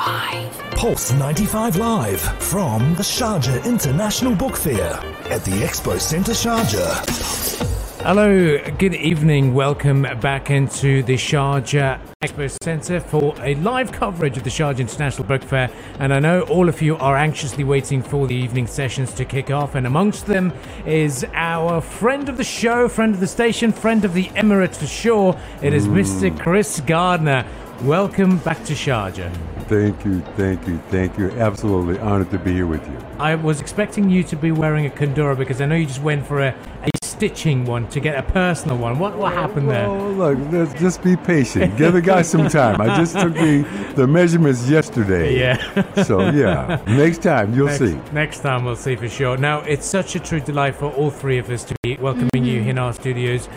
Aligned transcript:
95. 0.00 0.70
Pulse 0.70 1.12
95 1.12 1.76
Live 1.76 2.20
from 2.42 2.94
the 2.94 3.02
Sharjah 3.02 3.62
International 3.66 4.34
Book 4.34 4.56
Fair 4.56 4.94
at 5.28 5.44
the 5.44 5.50
Expo 5.60 6.00
Centre 6.00 6.32
Sharjah. 6.32 8.00
Hello, 8.00 8.58
good 8.78 8.94
evening. 8.94 9.52
Welcome 9.52 10.06
back 10.22 10.50
into 10.50 11.02
the 11.02 11.16
Sharjah 11.16 12.00
Expo 12.22 12.50
Centre 12.62 12.98
for 12.98 13.34
a 13.42 13.56
live 13.56 13.92
coverage 13.92 14.38
of 14.38 14.44
the 14.44 14.48
Sharjah 14.48 14.78
International 14.78 15.28
Book 15.28 15.42
Fair. 15.42 15.70
And 15.98 16.14
I 16.14 16.18
know 16.18 16.42
all 16.42 16.70
of 16.70 16.80
you 16.80 16.96
are 16.96 17.18
anxiously 17.18 17.64
waiting 17.64 18.02
for 18.02 18.26
the 18.26 18.34
evening 18.34 18.66
sessions 18.66 19.12
to 19.14 19.26
kick 19.26 19.50
off. 19.50 19.74
And 19.74 19.86
amongst 19.86 20.24
them 20.24 20.50
is 20.86 21.26
our 21.34 21.82
friend 21.82 22.30
of 22.30 22.38
the 22.38 22.44
show, 22.44 22.88
friend 22.88 23.12
of 23.12 23.20
the 23.20 23.26
station, 23.26 23.70
friend 23.70 24.06
of 24.06 24.14
the 24.14 24.28
Emirates 24.28 24.76
for 24.76 24.86
sure. 24.86 25.38
It 25.60 25.74
is 25.74 25.86
Mr. 25.86 26.36
Chris 26.40 26.80
Gardner. 26.80 27.44
Welcome 27.82 28.38
back 28.38 28.64
to 28.64 28.72
Sharjah. 28.72 29.59
Thank 29.70 30.04
you, 30.04 30.20
thank 30.36 30.66
you, 30.66 30.78
thank 30.88 31.16
you. 31.16 31.30
Absolutely 31.30 31.96
honored 32.00 32.32
to 32.32 32.40
be 32.40 32.52
here 32.54 32.66
with 32.66 32.84
you. 32.88 32.98
I 33.20 33.36
was 33.36 33.60
expecting 33.60 34.10
you 34.10 34.24
to 34.24 34.34
be 34.34 34.50
wearing 34.50 34.84
a 34.84 34.90
Kandura 34.90 35.38
because 35.38 35.60
I 35.60 35.66
know 35.66 35.76
you 35.76 35.86
just 35.86 36.02
went 36.02 36.26
for 36.26 36.40
a, 36.40 36.48
a 36.82 36.90
stitching 37.04 37.64
one 37.64 37.86
to 37.90 38.00
get 38.00 38.18
a 38.18 38.32
personal 38.32 38.78
one. 38.78 38.98
What 38.98 39.16
what 39.16 39.32
happened 39.32 39.70
there? 39.70 39.86
Oh, 39.86 40.10
look, 40.10 40.38
let's 40.50 40.74
just 40.80 41.04
be 41.04 41.14
patient. 41.14 41.76
Give 41.76 41.92
the 41.92 42.02
guy 42.02 42.22
some 42.22 42.48
time. 42.48 42.80
I 42.80 42.96
just 42.96 43.12
took 43.14 43.32
the, 43.32 43.62
the 43.94 44.08
measurements 44.08 44.68
yesterday. 44.68 45.30
Yeah. 45.40 46.02
So, 46.02 46.30
yeah, 46.30 46.82
next 46.88 47.22
time 47.22 47.54
you'll 47.54 47.68
next, 47.68 47.78
see. 47.78 48.00
Next 48.12 48.40
time 48.40 48.64
we'll 48.64 48.74
see 48.74 48.96
for 48.96 49.08
sure. 49.08 49.36
Now, 49.36 49.60
it's 49.60 49.86
such 49.86 50.16
a 50.16 50.18
true 50.18 50.40
delight 50.40 50.74
for 50.74 50.90
all 50.90 51.10
three 51.10 51.38
of 51.38 51.48
us 51.48 51.62
to 51.64 51.76
be 51.84 51.96
welcoming 51.96 52.44
you 52.44 52.60
mm-hmm. 52.60 52.70
in 52.70 52.78
our 52.78 52.92
studios. 52.92 53.48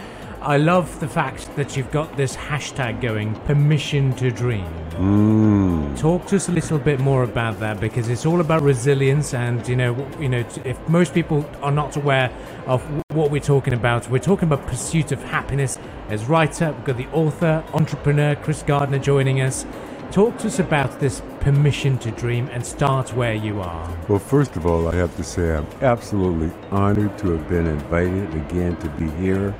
I 0.43 0.57
love 0.57 0.99
the 0.99 1.07
fact 1.07 1.55
that 1.55 1.77
you've 1.77 1.89
got 1.89 2.17
this 2.17 2.35
hashtag 2.35 2.99
going, 2.99 3.33
permission 3.45 4.13
to 4.15 4.29
dream. 4.29 4.67
Mm. 4.95 5.97
Talk 5.97 6.25
to 6.27 6.35
us 6.35 6.49
a 6.49 6.51
little 6.51 6.79
bit 6.79 6.99
more 6.99 7.23
about 7.23 7.61
that 7.61 7.79
because 7.79 8.09
it's 8.09 8.25
all 8.25 8.41
about 8.41 8.61
resilience 8.61 9.33
and 9.33 9.65
you 9.65 9.77
know 9.77 9.95
you 10.19 10.27
know 10.27 10.45
if 10.65 10.77
most 10.89 11.13
people 11.13 11.49
are 11.61 11.71
not 11.71 11.95
aware 11.95 12.29
of 12.67 12.83
what 13.11 13.31
we're 13.31 13.39
talking 13.39 13.73
about 13.73 14.09
we're 14.09 14.19
talking 14.19 14.51
about 14.51 14.67
pursuit 14.67 15.13
of 15.13 15.23
happiness. 15.23 15.79
As 16.09 16.25
writer 16.25 16.73
we've 16.73 16.83
got 16.83 16.97
the 16.97 17.07
author 17.13 17.63
entrepreneur 17.73 18.35
Chris 18.35 18.63
Gardner 18.63 18.99
joining 18.99 19.39
us. 19.39 19.65
Talk 20.11 20.37
to 20.39 20.47
us 20.47 20.59
about 20.59 20.99
this 20.99 21.21
permission 21.39 21.97
to 21.99 22.11
dream 22.11 22.49
and 22.51 22.65
start 22.65 23.15
where 23.15 23.33
you 23.33 23.61
are. 23.61 23.97
Well, 24.09 24.19
first 24.19 24.57
of 24.57 24.65
all, 24.67 24.87
I 24.89 24.95
have 24.95 25.15
to 25.15 25.23
say 25.23 25.55
I'm 25.55 25.65
absolutely 25.81 26.51
honored 26.69 27.17
to 27.19 27.31
have 27.31 27.47
been 27.49 27.65
invited 27.65 28.31
again 28.35 28.75
to 28.75 28.89
be 28.89 29.09
here 29.11 29.55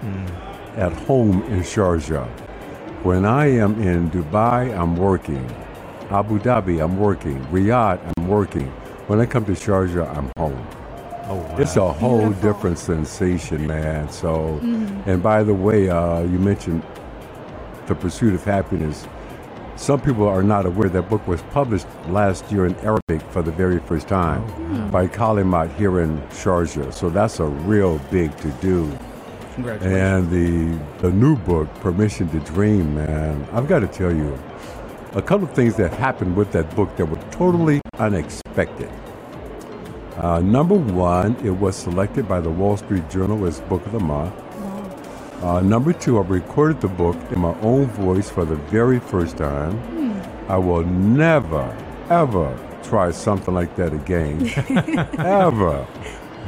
at 0.75 0.93
home 0.93 1.43
in 1.43 1.61
Sharjah. 1.61 2.27
When 3.03 3.25
I 3.25 3.47
am 3.47 3.81
in 3.81 4.09
Dubai, 4.11 4.77
I'm 4.77 4.95
working. 4.95 5.45
Abu 6.09 6.39
Dhabi, 6.39 6.83
I'm 6.83 6.97
working. 6.99 7.39
Riyadh, 7.47 7.99
I'm 8.17 8.27
working. 8.27 8.67
When 9.07 9.19
I 9.19 9.25
come 9.25 9.45
to 9.45 9.51
Sharjah, 9.53 10.07
I'm 10.17 10.31
home. 10.37 10.67
oh 11.27 11.35
wow. 11.35 11.57
It's 11.57 11.75
a 11.77 11.91
whole 11.93 12.21
Beautiful. 12.29 12.53
different 12.53 12.79
sensation, 12.79 13.67
man. 13.67 14.09
So, 14.09 14.59
and 15.05 15.21
by 15.23 15.43
the 15.43 15.53
way, 15.53 15.89
uh, 15.89 16.21
you 16.21 16.39
mentioned 16.39 16.83
the 17.87 17.95
pursuit 17.95 18.33
of 18.33 18.43
happiness. 18.43 19.07
Some 19.75 20.01
people 20.01 20.27
are 20.27 20.43
not 20.43 20.65
aware 20.65 20.89
that 20.89 21.09
book 21.09 21.27
was 21.27 21.41
published 21.51 21.87
last 22.07 22.51
year 22.51 22.65
in 22.67 22.75
Arabic 22.77 23.21
for 23.31 23.41
the 23.41 23.51
very 23.51 23.79
first 23.79 24.07
time 24.07 24.43
by 24.91 25.07
Kalimat 25.07 25.73
here 25.75 25.99
in 26.01 26.19
Sharjah. 26.29 26.93
So 26.93 27.09
that's 27.09 27.39
a 27.39 27.45
real 27.45 27.99
big 28.11 28.35
to 28.37 28.49
do. 28.61 28.91
Congratulations. 29.55 30.31
And 30.31 30.31
the 30.31 31.07
the 31.07 31.11
new 31.11 31.35
book, 31.37 31.73
Permission 31.75 32.29
to 32.29 32.39
Dream, 32.39 32.95
man. 32.95 33.47
I've 33.51 33.67
got 33.67 33.79
to 33.79 33.87
tell 33.87 34.13
you, 34.13 34.37
a 35.13 35.21
couple 35.21 35.47
of 35.47 35.53
things 35.53 35.75
that 35.75 35.93
happened 35.93 36.35
with 36.35 36.51
that 36.53 36.75
book 36.75 36.95
that 36.97 37.05
were 37.05 37.21
totally 37.31 37.81
unexpected. 37.99 38.89
Uh, 40.17 40.39
number 40.39 40.75
one, 40.75 41.35
it 41.45 41.51
was 41.51 41.75
selected 41.75 42.27
by 42.27 42.39
the 42.39 42.49
Wall 42.49 42.77
Street 42.77 43.09
Journal 43.09 43.45
as 43.45 43.59
Book 43.61 43.85
of 43.85 43.91
the 43.91 43.99
Month. 43.99 44.33
Uh, 45.43 45.59
number 45.59 45.91
two, 45.91 46.17
I 46.17 46.21
recorded 46.21 46.81
the 46.81 46.87
book 46.87 47.17
in 47.31 47.39
my 47.41 47.53
own 47.61 47.87
voice 47.87 48.29
for 48.29 48.45
the 48.45 48.55
very 48.55 48.99
first 48.99 49.37
time. 49.37 50.21
I 50.47 50.57
will 50.57 50.83
never, 50.83 51.75
ever 52.09 52.57
try 52.83 53.11
something 53.11 53.53
like 53.53 53.75
that 53.75 53.93
again. 53.93 54.49
ever. 55.19 55.85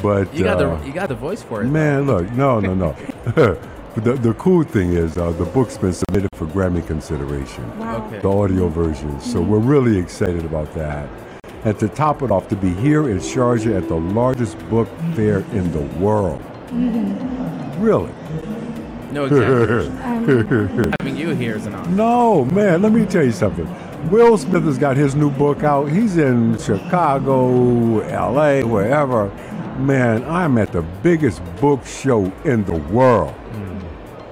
But 0.02 0.34
you 0.34 0.44
got 0.44 0.62
uh, 0.62 0.76
the 0.78 0.88
you 0.88 0.94
got 0.94 1.10
the 1.10 1.16
voice 1.16 1.42
for 1.42 1.62
it. 1.62 1.68
Man, 1.68 2.06
look, 2.08 2.32
no, 2.32 2.60
no, 2.60 2.74
no. 2.74 3.58
The, 3.96 4.12
the 4.16 4.34
cool 4.34 4.64
thing 4.64 4.92
is, 4.92 5.18
uh, 5.18 5.32
the 5.32 5.46
book's 5.46 5.78
been 5.78 5.94
submitted 5.94 6.30
for 6.34 6.48
Grammy 6.48 6.86
consideration, 6.86 7.64
Okay. 7.80 8.20
the 8.20 8.30
audio 8.30 8.68
version. 8.68 9.22
So 9.22 9.40
we're 9.40 9.60
really 9.60 9.98
excited 9.98 10.44
about 10.44 10.74
that. 10.74 11.08
And 11.64 11.80
to 11.80 11.88
top 11.88 12.22
it 12.22 12.30
off, 12.30 12.50
to 12.50 12.58
be 12.58 12.72
here 12.74 13.10
in 13.10 13.20
Sharjah 13.20 13.78
at 13.78 13.88
the 13.88 13.96
largest 13.96 14.60
book 14.70 14.90
fair 15.16 15.40
in 15.54 15.72
the 15.72 15.80
world. 15.98 16.42
Really? 17.80 18.12
No 19.14 19.26
exaggeration. 19.26 19.96
Having 21.00 21.16
you 21.16 21.30
here 21.30 21.56
is 21.56 21.66
an 21.66 21.76
honor. 21.76 21.90
No, 21.92 22.44
man, 22.44 22.82
let 22.82 22.92
me 22.92 23.06
tell 23.06 23.24
you 23.24 23.32
something. 23.32 23.66
Will 24.12 24.38
Smith 24.38 24.66
has 24.66 24.78
got 24.78 24.98
his 24.98 25.16
new 25.16 25.32
book 25.32 25.64
out. 25.64 25.90
He's 25.90 26.18
in 26.18 26.60
Chicago, 26.60 27.48
LA, 28.10 28.60
wherever. 28.62 29.32
Man, 29.78 30.24
I'm 30.24 30.58
at 30.58 30.72
the 30.72 30.81
biggest 30.81 31.41
book 31.59 31.86
show 31.86 32.31
in 32.46 32.63
the 32.63 32.75
world. 32.75 33.36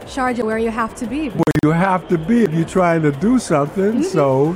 Sharjah, 0.06 0.44
where 0.44 0.58
you 0.58 0.70
have 0.70 0.94
to 0.96 1.08
be. 1.08 1.30
Well, 1.30 1.44
you 1.64 1.72
have 1.72 2.08
to 2.10 2.18
be 2.18 2.44
if 2.44 2.54
you're 2.54 2.66
trying 2.66 3.02
to 3.02 3.12
do 3.12 3.40
something. 3.40 3.94
Mm-hmm. 3.94 4.04
So 4.04 4.56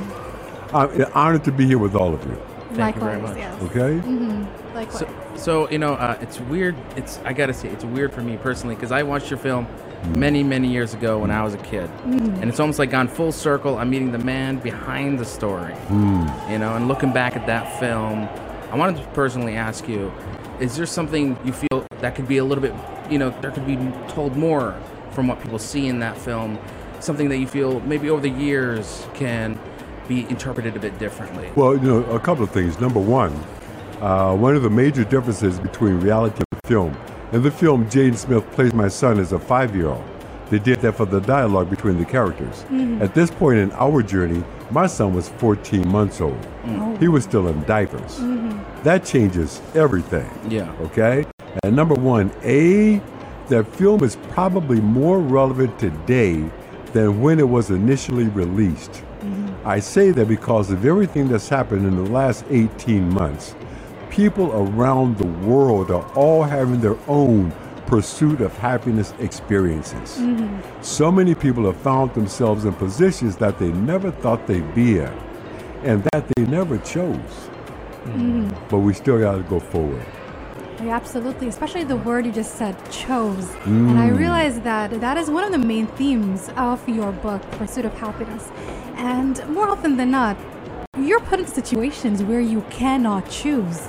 I'm 0.72 1.04
honored 1.14 1.44
to 1.44 1.52
be 1.52 1.66
here 1.66 1.78
with 1.78 1.94
all 1.94 2.14
of 2.14 2.24
you. 2.24 2.40
Thank 2.72 2.96
you 2.96 3.02
very 3.02 3.16
Likewise, 3.16 3.30
much. 3.30 3.38
yes. 3.38 3.62
Okay? 3.62 4.08
Mm-hmm. 4.08 4.74
Likewise. 4.74 4.98
So, 4.98 5.32
so 5.36 5.70
you 5.70 5.78
know, 5.78 5.94
uh, 5.94 6.18
it's 6.20 6.38
weird. 6.40 6.76
It's 6.96 7.18
I 7.18 7.32
gotta 7.32 7.54
say, 7.54 7.68
it's 7.68 7.84
weird 7.84 8.12
for 8.12 8.22
me 8.22 8.36
personally 8.36 8.74
because 8.74 8.92
I 8.92 9.02
watched 9.02 9.30
your 9.30 9.38
film 9.38 9.66
many, 10.16 10.42
many 10.42 10.68
years 10.68 10.94
ago 10.94 11.18
when 11.18 11.30
I 11.30 11.42
was 11.42 11.54
a 11.54 11.58
kid, 11.58 11.90
mm-hmm. 11.90 12.40
and 12.40 12.48
it's 12.48 12.60
almost 12.60 12.78
like 12.78 12.90
gone 12.90 13.08
full 13.08 13.32
circle. 13.32 13.78
I'm 13.78 13.90
meeting 13.90 14.12
the 14.12 14.18
man 14.18 14.58
behind 14.58 15.18
the 15.18 15.24
story, 15.24 15.74
hmm. 15.74 16.26
you 16.50 16.58
know, 16.58 16.76
and 16.76 16.86
looking 16.86 17.12
back 17.12 17.34
at 17.34 17.46
that 17.46 17.80
film, 17.80 18.28
I 18.70 18.76
wanted 18.76 19.02
to 19.02 19.08
personally 19.10 19.56
ask 19.56 19.88
you: 19.88 20.12
Is 20.60 20.76
there 20.76 20.86
something 20.86 21.38
you 21.44 21.52
feel 21.52 21.86
that 22.00 22.14
could 22.14 22.28
be 22.28 22.38
a 22.38 22.44
little 22.44 22.62
bit, 22.62 22.74
you 23.10 23.18
know, 23.18 23.30
there 23.40 23.50
could 23.50 23.66
be 23.66 23.76
told 24.08 24.36
more 24.36 24.78
from 25.12 25.26
what 25.26 25.40
people 25.42 25.58
see 25.58 25.86
in 25.86 26.00
that 26.00 26.18
film? 26.18 26.58
Something 27.00 27.28
that 27.30 27.38
you 27.38 27.46
feel 27.46 27.80
maybe 27.80 28.10
over 28.10 28.20
the 28.20 28.28
years 28.30 29.06
can 29.14 29.58
be 30.06 30.28
interpreted 30.28 30.76
a 30.76 30.80
bit 30.80 30.98
differently. 30.98 31.50
Well, 31.54 31.76
you 31.76 31.82
know, 31.82 32.04
a 32.04 32.20
couple 32.20 32.44
of 32.44 32.50
things. 32.50 32.80
Number 32.80 33.00
one, 33.00 33.32
uh, 34.00 34.34
one 34.34 34.54
of 34.54 34.62
the 34.62 34.70
major 34.70 35.04
differences 35.04 35.58
between 35.60 36.00
reality 36.00 36.42
and 36.50 36.60
film. 36.64 36.96
In 37.32 37.42
the 37.42 37.50
film, 37.50 37.88
Jaden 37.88 38.16
Smith 38.16 38.50
plays 38.52 38.72
my 38.72 38.88
son 38.88 39.18
as 39.18 39.32
a 39.32 39.38
five 39.38 39.74
year 39.74 39.88
old. 39.88 40.04
They 40.50 40.58
did 40.58 40.80
that 40.80 40.92
for 40.92 41.04
the 41.04 41.20
dialogue 41.20 41.68
between 41.68 41.98
the 41.98 42.06
characters. 42.06 42.64
At 43.02 43.14
this 43.14 43.30
point 43.30 43.58
in 43.58 43.70
our 43.72 44.02
journey, 44.02 44.42
my 44.70 44.86
son 44.86 45.12
was 45.12 45.28
14 45.28 45.86
months 45.86 46.22
old. 46.22 46.38
He 46.98 47.06
was 47.08 47.24
still 47.24 47.48
in 47.48 47.62
diapers. 47.64 48.18
That 48.88 49.04
changes 49.04 49.60
everything. 49.74 50.26
Yeah. 50.48 50.72
Okay? 50.80 51.26
And 51.62 51.76
number 51.76 51.94
one, 51.94 52.32
A, 52.42 53.02
that 53.48 53.66
film 53.76 54.02
is 54.02 54.16
probably 54.30 54.80
more 54.80 55.18
relevant 55.20 55.78
today 55.78 56.48
than 56.94 57.20
when 57.20 57.38
it 57.38 57.46
was 57.46 57.68
initially 57.68 58.28
released. 58.28 58.92
Mm-hmm. 58.92 59.68
I 59.68 59.78
say 59.80 60.10
that 60.12 60.26
because 60.26 60.70
of 60.70 60.86
everything 60.86 61.28
that's 61.28 61.50
happened 61.50 61.86
in 61.86 62.02
the 62.02 62.10
last 62.10 62.46
18 62.48 63.12
months. 63.12 63.54
People 64.08 64.50
around 64.52 65.18
the 65.18 65.26
world 65.46 65.90
are 65.90 66.10
all 66.14 66.42
having 66.42 66.80
their 66.80 66.96
own 67.08 67.52
pursuit 67.84 68.40
of 68.40 68.56
happiness 68.56 69.12
experiences. 69.18 70.16
Mm-hmm. 70.16 70.82
So 70.82 71.12
many 71.12 71.34
people 71.34 71.66
have 71.66 71.76
found 71.76 72.14
themselves 72.14 72.64
in 72.64 72.72
positions 72.72 73.36
that 73.36 73.58
they 73.58 73.70
never 73.70 74.10
thought 74.10 74.46
they'd 74.46 74.74
be 74.74 75.00
in 75.00 75.12
and 75.82 76.02
that 76.14 76.26
they 76.34 76.46
never 76.46 76.78
chose. 76.78 77.50
Mm-hmm. 78.08 78.68
But 78.68 78.78
we 78.78 78.94
still 78.94 79.18
got 79.18 79.36
to 79.36 79.42
go 79.42 79.60
forward. 79.60 80.04
Oh, 80.80 80.84
yeah, 80.84 80.94
absolutely, 80.94 81.48
especially 81.48 81.84
the 81.84 81.96
word 81.96 82.24
you 82.24 82.32
just 82.32 82.54
said, 82.54 82.76
chose. 82.90 83.52
And 83.64 83.98
I 83.98 84.10
mm. 84.10 84.16
realized 84.16 84.62
that 84.62 85.00
that 85.00 85.16
is 85.16 85.28
one 85.28 85.42
of 85.42 85.50
the 85.50 85.58
main 85.58 85.86
themes 85.86 86.50
of 86.56 86.88
your 86.88 87.10
book, 87.10 87.42
Pursuit 87.52 87.84
of 87.84 87.94
Happiness. 87.94 88.48
And 88.94 89.44
more 89.48 89.68
often 89.68 89.96
than 89.96 90.10
not, 90.10 90.36
you're 90.96 91.20
put 91.20 91.40
in 91.40 91.46
situations 91.46 92.22
where 92.22 92.40
you 92.40 92.60
cannot 92.70 93.28
choose. 93.28 93.86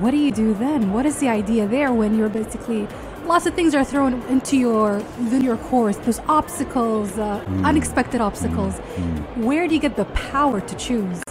What 0.00 0.10
do 0.10 0.16
you 0.16 0.32
do 0.32 0.52
then? 0.54 0.92
What 0.92 1.06
is 1.06 1.20
the 1.20 1.28
idea 1.28 1.66
there 1.66 1.92
when 1.92 2.18
you're 2.18 2.28
basically 2.28 2.88
lots 3.24 3.46
of 3.46 3.54
things 3.54 3.74
are 3.74 3.84
thrown 3.84 4.22
into 4.28 4.56
your 4.56 5.02
into 5.18 5.42
your 5.42 5.56
course? 5.56 5.96
There's 5.96 6.20
obstacles, 6.28 7.18
uh, 7.18 7.44
mm. 7.44 7.64
unexpected 7.64 8.20
obstacles. 8.20 8.74
Mm. 8.74 9.44
Where 9.44 9.66
do 9.68 9.74
you 9.74 9.80
get 9.80 9.96
the 9.96 10.04
power 10.06 10.60
to 10.60 10.76
choose? 10.76 11.22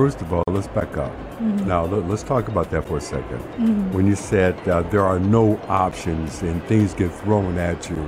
First 0.00 0.22
of 0.22 0.32
all, 0.32 0.42
let's 0.48 0.66
back 0.66 0.96
up. 0.96 1.12
Now, 1.42 1.84
let, 1.84 2.10
us 2.10 2.22
talk 2.22 2.48
about 2.48 2.70
that 2.70 2.88
for 2.88 2.96
a 2.96 3.00
2nd 3.00 3.92
When 3.92 4.06
you 4.06 4.16
said 4.16 4.56
uh, 4.66 4.80
there 4.84 5.04
are 5.04 5.20
no 5.20 5.60
options 5.68 6.40
and 6.40 6.64
things 6.64 6.94
get 6.94 7.12
thrown 7.12 7.58
at 7.58 7.90
you, 7.90 7.98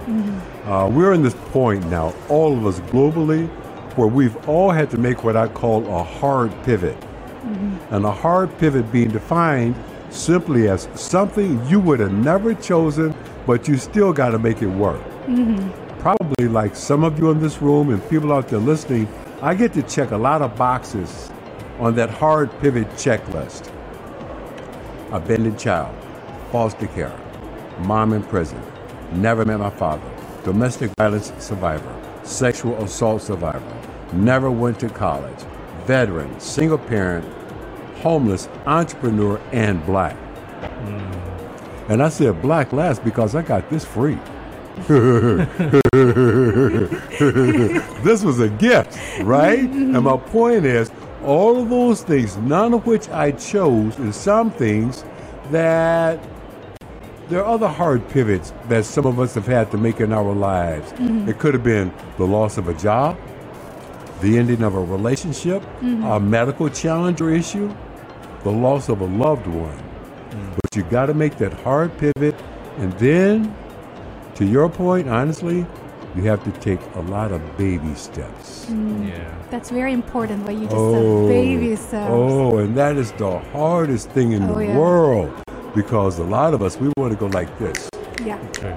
uh, 0.65 0.89
we're 0.91 1.13
in 1.13 1.23
this 1.23 1.35
point 1.51 1.87
now, 1.89 2.15
all 2.31 2.57
of 2.57 2.65
us 2.65 2.81
globally, 2.93 3.47
where 3.99 4.09
we've 4.09 4.35
all 4.49 4.71
had 4.71 4.89
to 4.93 4.97
make 4.97 5.23
what 5.23 5.37
I 5.37 5.49
call 5.49 5.87
a 5.95 6.03
hard 6.03 6.51
pivot. 6.65 6.97
And 7.91 8.07
a 8.07 8.11
hard 8.11 8.57
pivot 8.57 8.91
being 8.91 9.11
defined 9.11 9.75
simply 10.09 10.71
as 10.71 10.89
something 10.95 11.63
you 11.67 11.79
would 11.79 12.01
have 12.01 12.15
never 12.15 12.55
chosen, 12.55 13.15
but 13.47 13.69
you 13.69 13.77
still 13.77 14.15
got 14.15 14.31
to 14.31 14.39
make 14.39 14.63
it 14.63 14.73
work. 14.87 15.03
Probably 15.99 16.49
like 16.49 16.75
some 16.75 17.05
of 17.05 17.19
you 17.19 17.31
in 17.31 17.39
this 17.39 17.61
room 17.61 17.91
and 17.91 18.01
people 18.09 18.33
out 18.33 18.49
there 18.49 18.61
listening, 18.61 19.07
I 19.43 19.55
get 19.55 19.75
to 19.75 19.83
check 19.83 20.13
a 20.13 20.17
lot 20.17 20.41
of 20.41 20.57
boxes 20.57 21.31
on 21.79 21.95
that 21.95 22.11
hard 22.11 22.51
pivot 22.61 22.89
checklist. 22.91 23.71
Abandoned 25.11 25.59
child, 25.59 25.95
foster 26.51 26.87
care, 26.89 27.17
mom 27.81 28.13
in 28.13 28.23
prison, 28.23 28.61
never 29.13 29.45
met 29.45 29.59
my 29.59 29.71
father, 29.71 30.11
domestic 30.45 30.91
violence 30.99 31.33
survivor, 31.39 31.95
sexual 32.23 32.75
assault 32.83 33.23
survivor, 33.23 33.79
never 34.13 34.51
went 34.51 34.81
to 34.81 34.89
college, 34.89 35.41
veteran, 35.85 36.39
single 36.41 36.79
parent, 36.79 37.27
homeless, 37.97 38.49
entrepreneur, 38.67 39.41
and 39.53 39.85
black. 39.87 40.17
Mm. 40.61 41.91
And 41.91 42.03
I 42.03 42.09
said 42.09 42.41
black 42.41 42.73
last 42.73 43.05
because 43.05 43.35
I 43.35 43.43
got 43.43 43.69
this 43.69 43.85
free. 43.85 44.19
this 48.03 48.23
was 48.23 48.41
a 48.41 48.49
gift, 48.49 48.99
right? 49.23 49.59
and 49.59 50.03
my 50.03 50.17
point 50.17 50.65
is, 50.65 50.91
all 51.25 51.61
of 51.63 51.71
those 51.71 52.03
things, 52.03 52.37
none 52.39 52.75
of 52.75 52.87
which 52.87 53.09
I 53.09 53.33
chose, 53.33 53.97
and 53.99 54.15
some 54.15 54.51
things 54.51 55.05
that 55.51 56.21
there 57.29 57.43
are 57.43 57.55
other 57.55 57.69
hard 57.69 58.07
pivots 58.11 58.53
that 58.69 58.85
some 58.85 59.07
of 59.07 59.19
us 59.19 59.35
have 59.35 59.47
had 59.47 59.71
to 59.71 59.79
make 59.79 60.01
in 60.01 60.13
our 60.13 60.35
lives. 60.35 60.93
Mm-hmm. 60.93 61.29
It 61.29 61.39
could 61.39 61.55
have 61.55 61.65
been 61.65 61.93
the 62.19 62.27
loss 62.27 62.59
of 62.59 62.69
a 62.69 62.75
job, 62.75 63.19
the 64.21 64.39
ending 64.39 64.63
of 64.63 64.75
a 64.75 64.81
relationship, 64.81 65.63
mm-hmm. 65.63 66.05
a 66.05 66.21
medical 66.21 66.69
challenge 66.69 67.21
or 67.21 67.31
issue, 67.31 67.75
the 68.43 68.51
loss 68.51 68.89
of 68.89 69.01
a 69.01 69.07
loved 69.07 69.47
one. 69.47 69.79
Mm. 70.31 70.55
But 70.57 70.77
you 70.77 70.83
got 70.85 71.07
to 71.07 71.15
make 71.15 71.39
that 71.39 71.53
hard 71.53 71.97
pivot. 71.99 72.35
And 72.79 72.93
then, 72.95 73.55
to 74.35 74.45
your 74.45 74.69
point, 74.69 75.09
honestly, 75.09 75.67
you 76.15 76.23
have 76.25 76.43
to 76.45 76.51
take 76.61 76.81
a 76.95 77.01
lot 77.01 77.33
of 77.33 77.41
baby 77.57 77.95
steps. 77.95 78.67
Mm. 78.67 79.09
Yeah. 79.09 79.35
That's 79.51 79.71
very 79.71 79.93
important 79.93 80.45
what 80.45 80.55
you 80.55 80.65
just 80.65 80.77
Oh, 80.77 81.27
said. 81.29 81.33
Baby 81.33 81.77
steps. 81.77 82.11
oh, 82.11 82.59
and 82.59 82.77
that 82.77 82.97
is 82.97 83.13
the 83.13 83.39
hardest 83.53 84.11
thing 84.11 84.33
in 84.33 84.43
Oh, 84.45 84.55
the 84.55 84.67
yeah. 84.67 84.77
world 84.79 85.33
because 85.75 86.19
a 86.19 86.25
lot 86.25 86.53
of 86.55 86.63
us, 86.63 86.77
we 86.79 86.91
want 86.97 87.13
to 87.13 87.19
go 87.19 87.27
like 87.27 87.59
this. 87.59 87.89
Yeah. 88.25 88.39
True. 88.53 88.77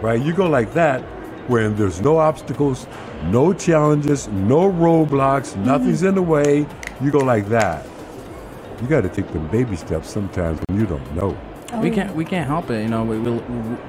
right? 0.00 0.20
You 0.22 0.32
go 0.34 0.46
like 0.48 0.72
that 0.74 1.00
when 1.48 1.74
there's 1.76 2.00
no 2.00 2.18
obstacles, 2.18 2.86
no 3.24 3.52
challenges, 3.52 4.28
no 4.28 4.70
roadblocks, 4.70 5.52
mm-hmm. 5.52 5.64
nothing's 5.64 6.02
in 6.02 6.14
the 6.14 6.22
way. 6.22 6.66
You 7.00 7.10
go 7.10 7.18
like 7.18 7.48
that. 7.48 7.84
You 8.82 8.88
got 8.88 9.02
to 9.02 9.08
take 9.08 9.26
them 9.32 9.48
baby 9.48 9.74
steps 9.76 10.08
sometimes 10.10 10.60
when 10.68 10.78
you 10.78 10.86
don't 10.86 11.14
know. 11.16 11.36
Oh, 11.72 11.80
we 11.80 11.90
can't 11.90 12.14
we 12.14 12.24
can't 12.24 12.46
help 12.46 12.70
it. 12.70 12.82
You 12.82 12.88
know, 12.88 13.04
we, 13.04 13.18
we, 13.18 13.30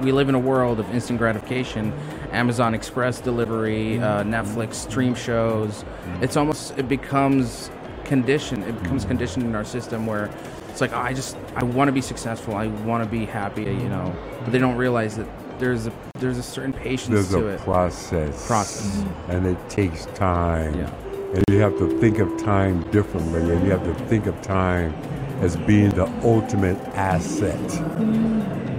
we 0.00 0.12
live 0.12 0.28
in 0.28 0.34
a 0.34 0.38
world 0.38 0.80
of 0.80 0.92
instant 0.92 1.18
gratification, 1.18 1.92
Amazon 2.32 2.74
Express 2.74 3.20
delivery, 3.20 3.98
mm. 3.98 4.02
uh, 4.02 4.24
Netflix 4.24 4.74
stream 4.74 5.14
shows. 5.14 5.84
Mm. 5.84 6.22
It's 6.22 6.36
almost 6.36 6.76
it 6.76 6.88
becomes 6.88 7.70
conditioned. 8.04 8.64
It 8.64 8.82
becomes 8.82 9.04
mm. 9.04 9.08
conditioned 9.08 9.44
in 9.44 9.54
our 9.54 9.64
system 9.64 10.06
where 10.06 10.28
it's 10.68 10.80
like 10.80 10.92
oh, 10.92 10.98
I 10.98 11.12
just 11.12 11.36
I 11.54 11.62
want 11.62 11.88
to 11.88 11.92
be 11.92 12.00
successful. 12.00 12.56
I 12.56 12.66
want 12.66 13.04
to 13.04 13.08
be 13.08 13.24
happy. 13.24 13.62
You 13.62 13.88
know, 13.88 14.14
but 14.42 14.50
they 14.50 14.58
don't 14.58 14.76
realize 14.76 15.16
that 15.16 15.28
there's 15.60 15.86
a 15.86 15.92
there's 16.14 16.38
a 16.38 16.42
certain 16.42 16.72
patience 16.72 17.14
There's 17.14 17.30
to 17.30 17.48
a 17.48 17.54
it. 17.54 17.60
process. 17.60 18.46
Process. 18.46 19.04
And 19.28 19.46
it 19.46 19.70
takes 19.70 20.06
time. 20.06 20.74
Yeah. 20.74 20.92
And 21.34 21.44
you 21.50 21.58
have 21.58 21.76
to 21.78 21.98
think 22.00 22.18
of 22.18 22.36
time 22.38 22.88
differently. 22.90 23.40
And 23.40 23.64
you 23.64 23.70
have 23.70 23.84
to 23.84 23.94
think 24.06 24.26
of 24.26 24.40
time 24.42 24.92
as 25.40 25.56
being 25.56 25.90
the 25.90 26.06
ultimate 26.22 26.78
asset. 26.94 27.58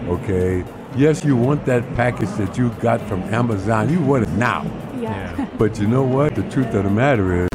Okay? 0.08 0.64
Yes, 0.96 1.24
you 1.24 1.36
want 1.36 1.66
that 1.66 1.84
package 1.96 2.30
that 2.32 2.58
you 2.58 2.70
got 2.82 3.00
from 3.02 3.22
Amazon. 3.34 3.90
You 3.90 4.02
want 4.02 4.24
it 4.24 4.32
now. 4.32 4.64
Yeah. 5.00 5.38
Yeah. 5.38 5.48
But 5.58 5.80
you 5.80 5.88
know 5.88 6.04
what? 6.04 6.36
The 6.36 6.44
truth 6.50 6.74
of 6.74 6.84
the 6.84 6.90
matter 6.90 7.44
is, 7.44 7.50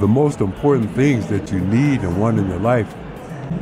the 0.00 0.06
most 0.06 0.40
important 0.40 0.94
things 0.94 1.26
that 1.26 1.50
you 1.50 1.60
need 1.60 2.02
and 2.02 2.20
want 2.20 2.38
in 2.38 2.48
your 2.48 2.60
life, 2.60 2.94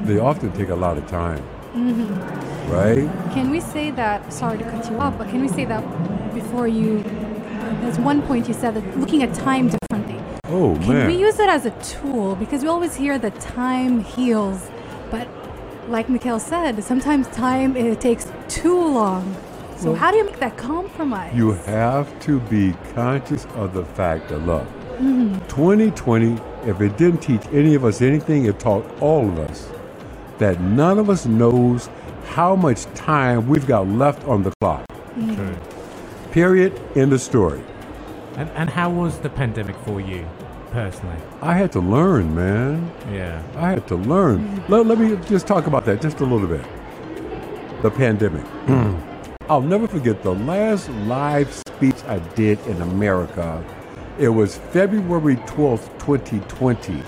they 0.05 0.19
often 0.19 0.53
take 0.53 0.69
a 0.69 0.75
lot 0.75 0.99
of 0.99 1.07
time. 1.07 1.43
Mm-hmm. 1.73 2.71
Right? 2.71 3.33
Can 3.33 3.51
we 3.51 3.61
say 3.61 3.91
that? 3.93 4.33
Sorry 4.33 4.59
to 4.59 4.65
cut 4.65 4.91
you 4.91 4.99
off, 4.99 5.17
but 5.17 5.29
can 5.31 5.41
we 5.41 5.49
say 5.49 5.65
that 5.65 5.83
before 6.35 6.69
you? 6.69 7.03
There's 7.81 7.99
one 7.99 8.23
point 8.23 8.49
you 8.49 8.55
said 8.55 8.75
that 8.75 8.99
looking 8.99 9.23
at 9.23 9.33
time 9.35 9.67
differently. 9.67 9.86
Oh, 10.49 10.77
Can 10.81 10.89
man. 10.89 11.07
we 11.09 11.17
use 11.17 11.39
it 11.39 11.49
as 11.49 11.67
a 11.67 11.71
tool? 11.83 12.37
Because 12.37 12.63
we 12.63 12.69
always 12.69 12.95
hear 12.95 13.19
that 13.19 13.41
time 13.41 14.05
heals, 14.05 14.71
but 15.11 15.27
like 15.89 16.09
Mikail 16.09 16.39
said, 16.39 16.83
sometimes 16.85 17.27
time 17.29 17.77
it 17.77 18.01
takes 18.01 18.31
too 18.49 18.81
long. 18.81 19.37
So 19.77 19.95
how 19.95 20.11
do 20.11 20.17
you 20.17 20.25
make 20.25 20.39
that 20.39 20.57
compromise? 20.57 21.35
You 21.35 21.53
have 21.53 22.19
to 22.21 22.41
be 22.41 22.75
conscious 22.95 23.47
of 23.57 23.75
the 23.75 23.85
fact 23.85 24.29
that, 24.31 24.39
look, 24.39 24.67
2020, 25.49 26.41
if 26.65 26.81
it 26.81 26.97
didn't 26.97 27.21
teach 27.21 27.43
any 27.53 27.75
of 27.75 27.85
us 27.85 28.01
anything, 28.01 28.47
it 28.47 28.59
taught 28.59 28.85
all 29.01 29.29
of 29.29 29.39
us 29.39 29.69
that 30.39 30.61
none 30.61 30.99
of 30.99 31.11
us 31.11 31.27
knows 31.27 31.89
how 32.29 32.57
much 32.57 32.85
time 32.95 33.47
we've 33.49 33.67
got 33.67 33.87
left 33.89 34.25
on 34.25 34.43
the 34.43 34.53
clock. 34.61 34.87
Mm-hmm. 34.89 35.35
True. 35.35 35.57
Period. 36.33 36.81
End 36.95 37.13
of 37.13 37.21
story. 37.21 37.63
And, 38.37 38.51
and 38.51 38.69
how 38.69 38.91
was 38.91 39.19
the 39.21 39.31
pandemic 39.31 39.77
for 39.77 39.99
you 39.99 40.29
personally? 40.71 41.17
I 41.41 41.55
had 41.55 41.73
to 41.73 41.81
learn, 41.81 42.35
man. 42.35 42.93
Yeah. 43.11 43.43
I 43.57 43.71
had 43.71 43.89
to 43.89 43.97
learn. 43.97 44.63
Let, 44.69 44.85
let 44.87 44.99
me 44.99 45.17
just 45.27 45.47
talk 45.47 45.67
about 45.67 45.87
that 45.87 46.03
just 46.03 46.21
a 46.21 46.25
little 46.25 46.47
bit. 46.47 46.63
The 47.81 47.91
pandemic. 47.91 48.45
I'll 49.49 49.63
never 49.63 49.89
forget 49.89 50.23
the 50.23 50.35
last 50.35 50.91
live 51.07 51.51
speech 51.51 51.97
I 52.07 52.19
did 52.35 52.59
in 52.67 52.83
America. 52.83 53.65
It 54.19 54.29
was 54.29 54.59
February 54.59 55.37
12th, 55.37 55.99
2020, 55.99 57.03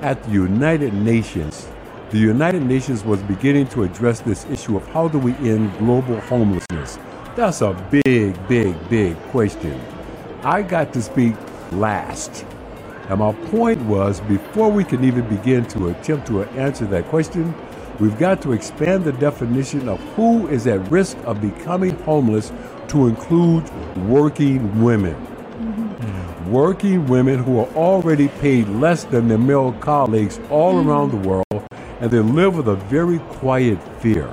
at 0.00 0.22
the 0.22 0.30
United 0.30 0.94
Nations. 0.94 1.68
The 2.10 2.18
United 2.18 2.62
Nations 2.62 3.04
was 3.04 3.20
beginning 3.24 3.66
to 3.68 3.82
address 3.82 4.20
this 4.20 4.46
issue 4.46 4.78
of 4.78 4.86
how 4.88 5.08
do 5.08 5.18
we 5.18 5.34
end 5.46 5.76
global 5.78 6.20
homelessness. 6.20 6.98
That's 7.36 7.60
a 7.60 7.72
big, 7.90 8.48
big, 8.48 8.88
big 8.88 9.16
question. 9.24 9.78
I 10.42 10.62
got 10.62 10.92
to 10.94 11.02
speak 11.02 11.34
last. 11.72 12.44
And 13.08 13.18
my 13.18 13.32
point 13.50 13.80
was 13.82 14.20
before 14.22 14.70
we 14.70 14.84
can 14.84 15.04
even 15.04 15.28
begin 15.28 15.66
to 15.66 15.88
attempt 15.88 16.26
to 16.28 16.44
answer 16.44 16.86
that 16.86 17.06
question, 17.06 17.54
we've 17.98 18.18
got 18.18 18.40
to 18.42 18.52
expand 18.52 19.04
the 19.04 19.12
definition 19.12 19.88
of 19.88 20.00
who 20.14 20.48
is 20.48 20.66
at 20.66 20.90
risk 20.90 21.16
of 21.24 21.40
becoming 21.40 21.98
homeless 22.04 22.52
to 22.88 23.06
include 23.06 23.68
working 24.06 24.82
women. 24.82 25.14
Mm-hmm. 25.14 26.50
Working 26.50 27.06
women 27.06 27.42
who 27.42 27.60
are 27.60 27.68
already 27.74 28.28
paid 28.28 28.68
less 28.68 29.04
than 29.04 29.28
their 29.28 29.38
male 29.38 29.72
colleagues 29.74 30.40
all 30.50 30.74
mm-hmm. 30.74 30.88
around 30.88 31.10
the 31.10 31.28
world 31.28 31.44
and 32.00 32.10
they 32.10 32.18
live 32.18 32.56
with 32.56 32.68
a 32.68 32.76
very 32.76 33.18
quiet 33.18 33.78
fear. 34.00 34.26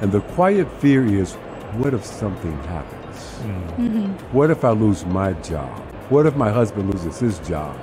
And 0.00 0.12
the 0.12 0.20
quiet 0.20 0.70
fear 0.80 1.04
is 1.04 1.34
what 1.74 1.92
if 1.92 2.04
something 2.04 2.56
happens? 2.64 3.01
Mm-hmm. 3.42 4.12
What 4.36 4.50
if 4.50 4.64
I 4.64 4.70
lose 4.70 5.04
my 5.06 5.32
job? 5.34 5.70
What 6.10 6.26
if 6.26 6.36
my 6.36 6.50
husband 6.50 6.92
loses 6.92 7.18
his 7.18 7.38
job? 7.48 7.76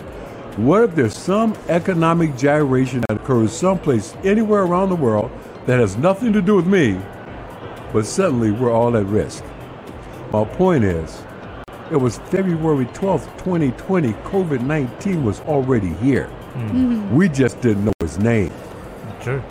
What 0.57 0.83
if 0.83 0.95
there's 0.95 1.17
some 1.17 1.55
economic 1.69 2.35
gyration 2.35 3.03
that 3.07 3.17
occurs 3.17 3.51
someplace 3.53 4.15
anywhere 4.23 4.63
around 4.63 4.89
the 4.89 4.95
world 4.95 5.31
that 5.65 5.79
has 5.79 5.97
nothing 5.97 6.33
to 6.33 6.41
do 6.41 6.55
with 6.55 6.67
me, 6.67 6.99
but 7.93 8.05
suddenly 8.05 8.51
we're 8.51 8.71
all 8.71 8.95
at 8.97 9.05
risk? 9.05 9.43
My 10.31 10.43
point 10.43 10.83
is, 10.83 11.23
it 11.91 11.95
was 11.95 12.19
February 12.29 12.85
12th, 12.87 13.25
2020. 13.39 14.11
COVID 14.13 14.61
19 14.61 15.23
was 15.23 15.39
already 15.41 15.93
here. 15.95 16.29
Mm-hmm. 16.53 17.15
We 17.15 17.29
just 17.29 17.61
didn't 17.61 17.85
know 17.85 17.93
his 17.99 18.19
name, 18.19 18.51
True. 19.21 19.41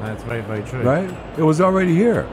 That's 0.00 0.22
very, 0.24 0.42
very 0.42 0.62
true. 0.64 0.82
right? 0.82 1.10
It 1.38 1.42
was 1.42 1.60
already 1.60 1.94
here. 1.94 2.26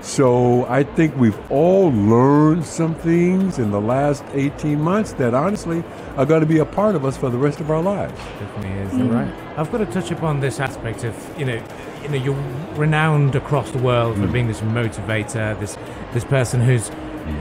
So 0.00 0.66
I 0.66 0.84
think 0.84 1.16
we've 1.16 1.38
all 1.50 1.90
learned 1.90 2.64
some 2.64 2.94
things 2.94 3.58
in 3.58 3.70
the 3.70 3.80
last 3.80 4.24
18 4.32 4.80
months 4.80 5.12
that 5.14 5.34
honestly 5.34 5.82
are 6.16 6.24
going 6.24 6.40
to 6.40 6.46
be 6.46 6.58
a 6.58 6.64
part 6.64 6.94
of 6.94 7.04
us 7.04 7.16
for 7.16 7.28
the 7.28 7.38
rest 7.38 7.60
of 7.60 7.70
our 7.70 7.82
lives. 7.82 8.16
Definitely 8.38 9.02
is. 9.02 9.10
Right. 9.10 9.34
I've 9.58 9.70
got 9.72 9.78
to 9.78 9.86
touch 9.86 10.10
upon 10.10 10.40
this 10.40 10.60
aspect 10.60 11.04
of 11.04 11.38
you 11.38 11.44
know, 11.44 11.62
you 12.02 12.08
know, 12.08 12.16
you're 12.16 12.44
renowned 12.76 13.34
across 13.34 13.70
the 13.72 13.78
world 13.78 14.16
for 14.16 14.26
being 14.26 14.46
this 14.46 14.60
motivator, 14.60 15.58
this 15.58 15.76
this 16.12 16.24
person 16.24 16.60
who's 16.60 16.90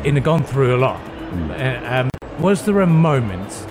you 0.03 0.11
know 0.11 0.21
gone 0.21 0.43
through 0.43 0.75
a 0.75 0.79
lot. 0.79 1.01
Uh, 1.51 1.81
um, 1.85 2.09
was 2.39 2.65
there 2.65 2.81
a 2.81 2.87
moment, 2.87 3.67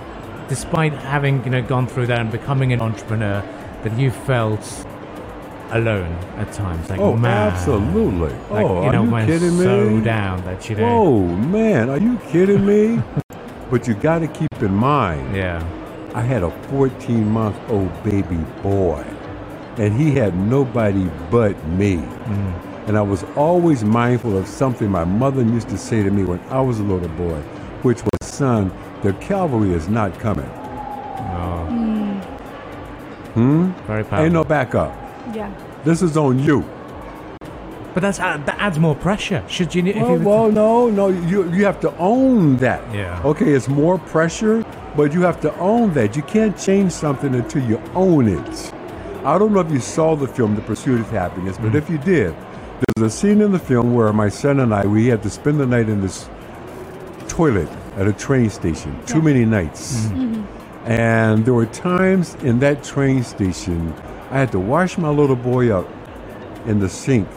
despite 0.48 0.92
having 0.92 1.42
you 1.44 1.50
know 1.50 1.62
gone 1.62 1.86
through 1.86 2.06
that 2.06 2.20
and 2.20 2.30
becoming 2.30 2.72
an 2.72 2.80
entrepreneur, 2.80 3.40
that 3.82 3.98
you 3.98 4.10
felt 4.10 4.62
alone 5.70 6.12
at 6.36 6.52
times? 6.52 6.88
Like, 6.90 7.00
Oh, 7.00 7.16
man, 7.16 7.52
absolutely. 7.52 8.32
Like, 8.50 8.64
oh, 8.66 8.84
you 8.84 8.92
know, 8.92 9.00
are 9.00 9.04
you 9.04 9.10
when 9.10 9.26
kidding 9.26 9.58
so 9.58 10.00
down 10.00 10.44
that 10.44 10.68
you 10.68 10.76
know. 10.76 11.02
Whoa, 11.02 11.26
man, 11.36 11.90
are 11.90 11.98
you 11.98 12.18
kidding 12.30 12.64
me? 12.66 13.02
But 13.70 13.88
you 13.88 13.94
got 13.94 14.18
to 14.20 14.28
keep 14.28 14.52
in 14.60 14.74
mind, 14.74 15.34
Yeah. 15.34 15.64
I 16.14 16.20
had 16.20 16.42
a 16.44 16.50
14 16.68 17.26
month 17.28 17.56
old 17.70 17.90
baby 18.04 18.36
boy, 18.62 19.02
and 19.78 19.98
he 19.98 20.12
had 20.12 20.36
nobody 20.36 21.10
but 21.30 21.56
me. 21.66 21.96
And 22.86 22.96
I 22.96 23.00
was 23.02 23.24
always 23.34 23.82
mindful 23.82 24.36
of 24.36 24.46
something 24.46 24.88
my 24.90 25.04
mother 25.04 25.42
used 25.42 25.70
to 25.70 25.78
say 25.78 26.02
to 26.02 26.10
me 26.10 26.22
when 26.22 26.38
I 26.50 26.60
was 26.60 26.78
a 26.78 26.82
little 26.84 27.08
boy, 27.16 27.40
which 27.82 28.02
was, 28.04 28.28
Son, 28.28 28.70
the 29.02 29.12
cavalry 29.14 29.72
is 29.72 29.88
not 29.88 30.16
coming. 30.20 30.48
Oh. 31.36 31.66
Hmm? 33.34 33.72
Very 33.86 34.04
powerful. 34.04 34.18
Ain't 34.18 34.32
no 34.34 34.44
backup. 34.44 34.92
Yeah. 35.32 35.52
This 35.84 36.02
is 36.02 36.16
on 36.16 36.38
you. 36.38 36.64
but 37.94 38.00
that's 38.02 38.18
uh, 38.20 38.38
that 38.46 38.58
adds 38.58 38.78
more 38.78 38.94
pressure. 38.96 39.44
Should 39.48 39.74
you? 39.74 39.86
If 39.86 39.96
Well, 39.96 40.18
you 40.18 40.24
well, 40.28 40.52
no, 40.52 40.90
no. 40.90 41.08
You 41.08 41.50
you 41.52 41.64
have 41.64 41.80
to 41.80 41.96
own 41.98 42.56
that. 42.58 42.82
Yeah. 42.94 43.20
Okay, 43.24 43.52
it's 43.52 43.68
more 43.68 43.98
pressure, 43.98 44.64
but 44.96 45.12
you 45.14 45.22
have 45.22 45.40
to 45.42 45.54
own 45.58 45.92
that. 45.94 46.16
You 46.16 46.22
can't 46.22 46.56
change 46.58 46.92
something 46.92 47.34
until 47.34 47.62
you 47.64 47.80
own 47.94 48.28
it. 48.28 48.72
I 49.24 49.38
don't 49.38 49.52
know 49.54 49.60
if 49.60 49.70
you 49.70 49.80
saw 49.80 50.16
the 50.16 50.28
film 50.28 50.54
The 50.56 50.62
Pursuit 50.62 51.00
of 51.00 51.10
Happiness, 51.10 51.56
but 51.58 51.74
if 51.74 51.88
you 51.88 51.98
did, 51.98 52.34
there's 52.96 53.12
a 53.14 53.16
scene 53.16 53.40
in 53.40 53.52
the 53.52 53.58
film 53.58 53.94
where 53.94 54.12
my 54.12 54.28
son 54.28 54.60
and 54.60 54.74
I 54.74 54.86
we 54.86 55.06
had 55.06 55.22
to 55.22 55.30
spend 55.30 55.60
the 55.60 55.66
night 55.66 55.88
in 55.88 56.00
this 56.02 56.28
toilet 57.28 57.68
at 57.96 58.06
a 58.08 58.12
train 58.12 58.50
station. 58.50 58.92
Too 59.06 59.22
many 59.22 59.44
nights. 59.44 60.08
And 60.84 61.44
there 61.46 61.54
were 61.54 61.66
times 61.66 62.34
in 62.42 62.58
that 62.60 62.84
train 62.84 63.22
station 63.24 63.94
I 64.34 64.38
had 64.38 64.50
to 64.50 64.58
wash 64.58 64.98
my 64.98 65.10
little 65.10 65.36
boy 65.36 65.70
up 65.70 65.88
in 66.66 66.80
the 66.80 66.88
sink 66.88 67.28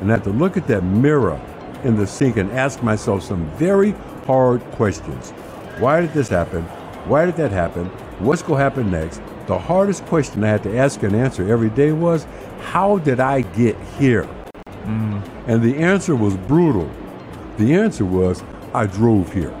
and 0.00 0.10
I 0.10 0.14
had 0.14 0.24
to 0.24 0.30
look 0.30 0.56
at 0.56 0.66
that 0.68 0.82
mirror 0.82 1.38
in 1.84 1.96
the 1.96 2.06
sink 2.06 2.38
and 2.38 2.50
ask 2.52 2.82
myself 2.82 3.22
some 3.22 3.44
very 3.56 3.90
hard 4.24 4.62
questions. 4.72 5.32
Why 5.80 6.00
did 6.00 6.14
this 6.14 6.30
happen? 6.30 6.62
Why 7.04 7.26
did 7.26 7.36
that 7.36 7.50
happen? 7.50 7.88
What's 8.20 8.40
going 8.40 8.56
to 8.56 8.64
happen 8.64 8.90
next? 8.90 9.20
The 9.48 9.58
hardest 9.58 10.06
question 10.06 10.42
I 10.42 10.48
had 10.48 10.62
to 10.62 10.78
ask 10.78 11.02
and 11.02 11.14
answer 11.14 11.46
every 11.46 11.68
day 11.68 11.92
was, 11.92 12.26
How 12.62 12.96
did 12.96 13.20
I 13.20 13.42
get 13.42 13.76
here? 13.98 14.26
Mm. 14.84 15.22
And 15.46 15.62
the 15.62 15.76
answer 15.76 16.16
was 16.16 16.38
brutal. 16.38 16.90
The 17.58 17.74
answer 17.74 18.06
was, 18.06 18.42
I 18.72 18.86
drove 18.86 19.30
here. 19.34 19.54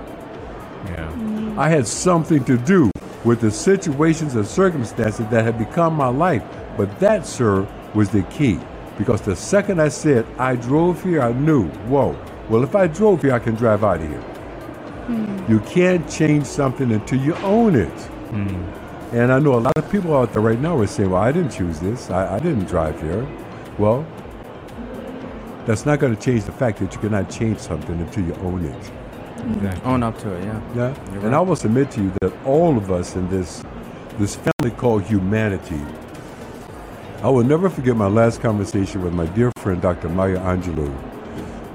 yeah. 0.86 1.54
I 1.58 1.68
had 1.68 1.86
something 1.86 2.42
to 2.44 2.56
do 2.56 2.90
with 3.22 3.42
the 3.42 3.50
situations 3.50 4.34
and 4.34 4.46
circumstances 4.46 5.26
that 5.28 5.44
had 5.44 5.58
become 5.58 5.92
my 5.92 6.08
life. 6.08 6.42
But 6.76 6.98
that, 7.00 7.26
sir, 7.26 7.66
was 7.94 8.10
the 8.10 8.22
key. 8.24 8.58
Because 8.98 9.20
the 9.22 9.34
second 9.36 9.80
I 9.80 9.88
said, 9.88 10.26
I 10.38 10.56
drove 10.56 11.02
here, 11.02 11.22
I 11.22 11.32
knew, 11.32 11.68
whoa, 11.88 12.16
well, 12.48 12.64
if 12.64 12.74
I 12.74 12.86
drove 12.86 13.22
here, 13.22 13.32
I 13.32 13.38
can 13.38 13.54
drive 13.54 13.84
out 13.84 14.00
of 14.00 14.08
here. 14.08 14.20
Hmm. 14.20 15.50
You 15.50 15.60
can't 15.60 16.08
change 16.10 16.46
something 16.46 16.92
until 16.92 17.20
you 17.20 17.34
own 17.36 17.76
it. 17.76 17.88
Hmm. 17.88 19.16
And 19.16 19.32
I 19.32 19.38
know 19.38 19.54
a 19.54 19.60
lot 19.60 19.76
of 19.76 19.90
people 19.90 20.16
out 20.16 20.32
there 20.32 20.42
right 20.42 20.60
now 20.60 20.78
are 20.78 20.86
saying, 20.86 21.10
well, 21.10 21.22
I 21.22 21.32
didn't 21.32 21.50
choose 21.50 21.80
this, 21.80 22.10
I, 22.10 22.36
I 22.36 22.38
didn't 22.38 22.66
drive 22.66 23.00
here. 23.00 23.26
Well, 23.78 24.06
that's 25.66 25.86
not 25.86 25.98
going 25.98 26.14
to 26.14 26.20
change 26.20 26.44
the 26.44 26.52
fact 26.52 26.78
that 26.78 26.94
you 26.94 27.00
cannot 27.00 27.30
change 27.30 27.58
something 27.58 27.98
until 28.00 28.24
you 28.24 28.34
own 28.36 28.64
it. 28.64 28.90
Exactly. 29.56 29.82
Own 29.90 30.02
up 30.02 30.18
to 30.18 30.32
it, 30.32 30.44
yeah. 30.44 30.60
Yeah, 30.74 30.94
You're 31.12 31.14
and 31.14 31.24
right. 31.24 31.34
I 31.34 31.40
will 31.40 31.56
submit 31.56 31.90
to 31.92 32.02
you 32.02 32.12
that 32.20 32.32
all 32.44 32.76
of 32.76 32.90
us 32.90 33.16
in 33.16 33.28
this 33.30 33.62
this 34.18 34.36
family 34.36 34.76
called 34.76 35.02
humanity. 35.04 35.80
I 37.22 37.28
will 37.28 37.44
never 37.44 37.68
forget 37.68 37.96
my 37.98 38.06
last 38.06 38.40
conversation 38.40 39.02
with 39.02 39.12
my 39.12 39.26
dear 39.26 39.52
friend 39.58 39.82
Dr. 39.82 40.08
Maya 40.08 40.38
Angelou. 40.38 40.90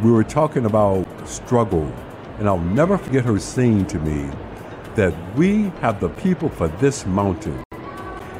We 0.01 0.11
were 0.11 0.23
talking 0.23 0.65
about 0.65 1.05
struggle, 1.29 1.85
and 2.39 2.47
I'll 2.47 2.57
never 2.57 2.97
forget 2.97 3.25
her 3.25 3.37
saying 3.37 3.85
to 3.87 3.99
me 3.99 4.27
that 4.95 5.13
we 5.35 5.65
have 5.81 5.99
the 5.99 6.09
people 6.09 6.49
for 6.49 6.67
this 6.67 7.05
mountain, 7.05 7.63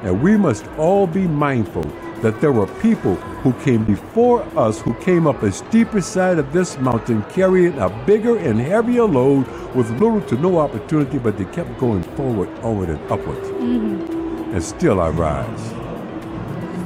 and 0.01 0.19
we 0.19 0.35
must 0.35 0.65
all 0.79 1.05
be 1.05 1.27
mindful 1.27 1.83
that 2.23 2.41
there 2.41 2.51
were 2.51 2.65
people 2.81 3.13
who 3.43 3.53
came 3.61 3.85
before 3.85 4.41
us 4.57 4.81
who 4.81 4.95
came 4.95 5.27
up 5.27 5.43
a 5.43 5.51
steeper 5.51 6.01
side 6.01 6.39
of 6.39 6.53
this 6.53 6.75
mountain 6.79 7.21
carrying 7.29 7.77
a 7.77 7.89
bigger 8.07 8.35
and 8.39 8.59
heavier 8.59 9.05
load 9.05 9.45
with 9.75 9.87
little 10.01 10.21
to 10.21 10.35
no 10.37 10.57
opportunity, 10.57 11.19
but 11.19 11.37
they 11.37 11.45
kept 11.45 11.77
going 11.77 12.01
forward, 12.15 12.49
onward, 12.63 12.89
and 12.89 13.11
upward. 13.11 13.37
Mm-hmm. 13.37 14.53
And 14.55 14.63
still 14.63 14.99
I 14.99 15.09
rise. 15.09 15.74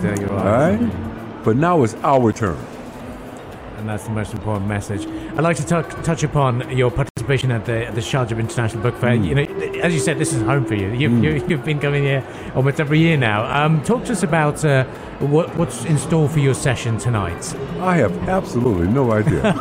There 0.01 0.19
you 0.19 0.29
are. 0.29 0.75
right? 0.75 1.43
But 1.43 1.55
now 1.57 1.83
it's 1.83 1.95
our 2.03 2.31
turn. 2.31 2.57
And 3.77 3.87
that's 3.87 4.03
the 4.03 4.09
most 4.09 4.33
important 4.33 4.67
message. 4.67 5.07
I'd 5.07 5.39
like 5.41 5.55
to 5.55 5.65
tou- 5.65 5.83
touch 6.03 6.23
upon 6.23 6.69
your 6.77 6.91
participation 6.91 7.49
at 7.51 7.65
the 7.65 7.87
at 7.87 7.95
the 7.95 8.01
Sharjah 8.01 8.37
International 8.37 8.83
Book 8.83 8.95
Fair. 8.97 9.13
You 9.13 9.35
know, 9.35 9.41
as 9.81 9.93
you 9.93 9.99
said, 10.01 10.17
this 10.19 10.33
is 10.33 10.41
home 10.41 10.65
for 10.65 10.75
you. 10.75 10.89
You've, 10.89 11.23
you, 11.23 11.45
you've 11.47 11.63
been 11.63 11.79
coming 11.79 12.03
here 12.03 12.21
almost 12.55 12.81
every 12.81 12.99
year 12.99 13.15
now. 13.15 13.45
Um, 13.65 13.81
talk 13.83 14.03
to 14.05 14.11
us 14.11 14.21
about 14.23 14.65
uh, 14.65 14.83
what, 15.19 15.55
what's 15.55 15.85
in 15.85 15.97
store 15.97 16.27
for 16.27 16.39
your 16.39 16.55
session 16.55 16.97
tonight. 16.97 17.55
I 17.79 17.95
have 17.95 18.27
absolutely 18.27 18.87
no 18.87 19.13
idea. 19.13 19.43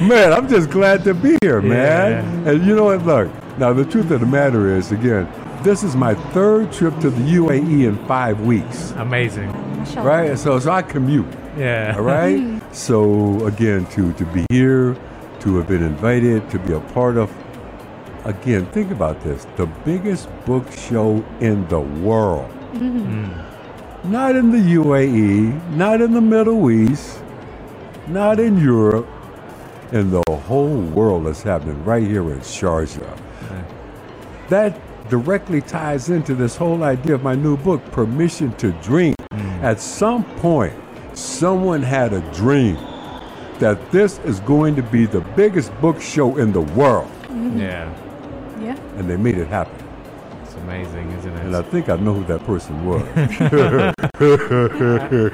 man, 0.00 0.32
I'm 0.32 0.48
just 0.48 0.70
glad 0.70 1.02
to 1.04 1.14
be 1.14 1.36
here, 1.42 1.60
man. 1.60 2.46
And 2.46 2.64
you 2.64 2.76
know 2.76 2.84
what? 2.84 3.04
Look, 3.04 3.58
now 3.58 3.72
the 3.72 3.84
truth 3.84 4.12
of 4.12 4.20
the 4.20 4.26
matter 4.26 4.76
is, 4.76 4.92
again, 4.92 5.26
this 5.62 5.82
is 5.82 5.94
my 5.96 6.14
third 6.32 6.72
trip 6.72 6.98
to 7.00 7.10
the 7.10 7.22
UAE 7.36 7.84
in 7.86 7.96
five 8.06 8.40
weeks, 8.40 8.92
Amazing. 8.92 9.50
Right? 9.96 10.38
So, 10.38 10.58
so 10.58 10.70
I 10.72 10.82
commute, 10.82 11.26
Yeah. 11.56 11.94
all 11.96 12.02
right? 12.02 12.60
so 12.72 13.44
again, 13.46 13.86
to 13.94 14.12
to 14.14 14.24
be 14.26 14.46
here, 14.50 14.96
to 15.40 15.56
have 15.56 15.68
been 15.68 15.82
invited, 15.82 16.48
to 16.50 16.58
be 16.58 16.72
a 16.72 16.80
part 16.80 17.16
of. 17.16 17.30
Again, 18.24 18.66
think 18.66 18.90
about 18.92 19.20
this: 19.22 19.46
the 19.56 19.66
biggest 19.84 20.28
book 20.46 20.70
show 20.72 21.24
in 21.40 21.66
the 21.68 21.80
world. 21.80 22.50
Mm-hmm. 22.74 24.10
Not 24.10 24.36
in 24.36 24.50
the 24.50 24.62
UAE, 24.78 25.70
not 25.76 26.00
in 26.00 26.12
the 26.12 26.20
Middle 26.20 26.70
East, 26.70 27.22
not 28.08 28.38
in 28.40 28.58
Europe, 28.58 29.06
in 29.92 30.10
the 30.10 30.22
whole 30.46 30.80
world 30.80 31.26
is 31.26 31.42
happening 31.42 31.84
right 31.84 32.06
here 32.06 32.22
in 32.32 32.40
Sharjah. 32.40 33.16
That 34.48 34.78
directly 35.08 35.60
ties 35.60 36.08
into 36.08 36.34
this 36.34 36.56
whole 36.56 36.82
idea 36.82 37.14
of 37.14 37.22
my 37.22 37.34
new 37.34 37.56
book, 37.56 37.84
Permission 37.92 38.52
to 38.56 38.72
Dream. 38.82 39.14
Mm. 39.32 39.62
At 39.62 39.80
some 39.80 40.24
point, 40.36 40.74
someone 41.14 41.82
had 41.82 42.12
a 42.12 42.20
dream 42.32 42.76
that 43.58 43.78
this 43.92 44.18
is 44.20 44.40
going 44.40 44.74
to 44.76 44.82
be 44.82 45.06
the 45.06 45.20
biggest 45.36 45.72
book 45.80 46.00
show 46.00 46.36
in 46.38 46.52
the 46.52 46.62
world, 46.62 47.10
mm-hmm. 47.24 47.58
Yeah. 47.60 47.92
Yeah. 48.60 48.76
and 48.96 49.08
they 49.08 49.16
made 49.16 49.38
it 49.38 49.46
happen. 49.48 49.74
It's 50.42 50.54
amazing, 50.54 51.10
isn't 51.12 51.20
it? 51.20 51.21
And 51.52 51.66
I 51.66 51.68
think 51.68 51.90
I 51.90 51.96
know 51.96 52.14
who 52.14 52.24
that 52.24 52.42
person 52.46 52.82
was. 52.86 53.02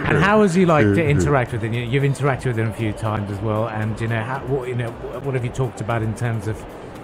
And 0.09 0.19
how 0.19 0.43
has 0.43 0.53
he 0.53 0.67
like 0.67 0.85
to 0.87 1.05
interact 1.05 1.53
with 1.53 1.63
him? 1.63 1.73
You- 1.73 1.85
You've 1.85 2.03
interacted 2.03 2.47
with 2.47 2.59
him 2.59 2.71
a 2.71 2.73
few 2.73 2.93
times 2.93 3.31
as 3.31 3.39
well, 3.41 3.69
and 3.69 3.99
you 4.01 4.09
know, 4.09 4.21
how, 4.23 4.41
what, 4.47 4.67
you 4.69 4.75
know, 4.75 4.91
what 5.23 5.35
have 5.35 5.45
you 5.45 5.51
talked 5.53 5.81
about 5.81 6.03
in 6.03 6.15
terms 6.17 6.49
of, 6.49 6.57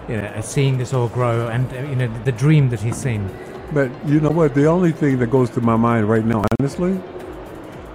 you 0.08 0.16
know, 0.16 0.24
uh, 0.24 0.40
seeing 0.42 0.78
this 0.78 0.92
all 0.92 1.06
grow 1.08 1.46
and 1.48 1.72
uh, 1.72 1.80
you 1.88 1.94
know 1.96 2.08
the 2.24 2.32
dream 2.32 2.70
that 2.70 2.80
he's 2.80 2.96
seen? 2.96 3.30
But 3.72 3.88
you 4.04 4.18
know 4.20 4.30
what? 4.30 4.52
The 4.54 4.66
only 4.66 4.90
thing 4.90 5.18
that 5.20 5.28
goes 5.28 5.48
to 5.50 5.60
my 5.60 5.76
mind 5.76 6.08
right 6.08 6.24
now, 6.24 6.44
honestly, 6.58 7.00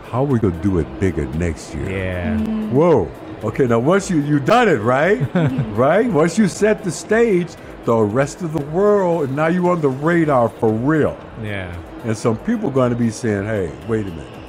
how 0.06 0.24
we 0.24 0.40
gonna 0.40 0.56
do 0.64 0.80
it 0.80 1.00
bigger 1.02 1.26
next 1.36 1.76
year? 1.76 1.90
Yeah, 1.90 2.38
Whoa. 2.72 3.12
Okay, 3.44 3.68
now 3.68 3.80
once 3.80 4.10
you 4.10 4.20
you 4.22 4.40
done 4.40 4.70
it, 4.70 4.80
right? 4.80 5.20
right? 5.76 6.10
Once 6.10 6.38
you 6.38 6.48
set 6.48 6.84
the 6.86 6.92
stage, 6.92 7.50
the 7.86 7.98
rest 7.98 8.42
of 8.42 8.54
the 8.54 8.64
world, 8.66 9.26
and 9.26 9.36
now 9.36 9.48
you're 9.48 9.72
on 9.72 9.82
the 9.82 9.90
radar 9.90 10.50
for 10.50 10.72
real. 10.72 11.18
yeah, 11.42 11.76
And 12.04 12.18
some 12.18 12.38
people 12.38 12.70
are 12.70 12.74
going 12.74 12.92
to 12.92 12.96
be 12.96 13.10
saying, 13.10 13.46
"Hey, 13.46 13.72
wait 13.88 14.06
a 14.06 14.10
minute, 14.10 14.44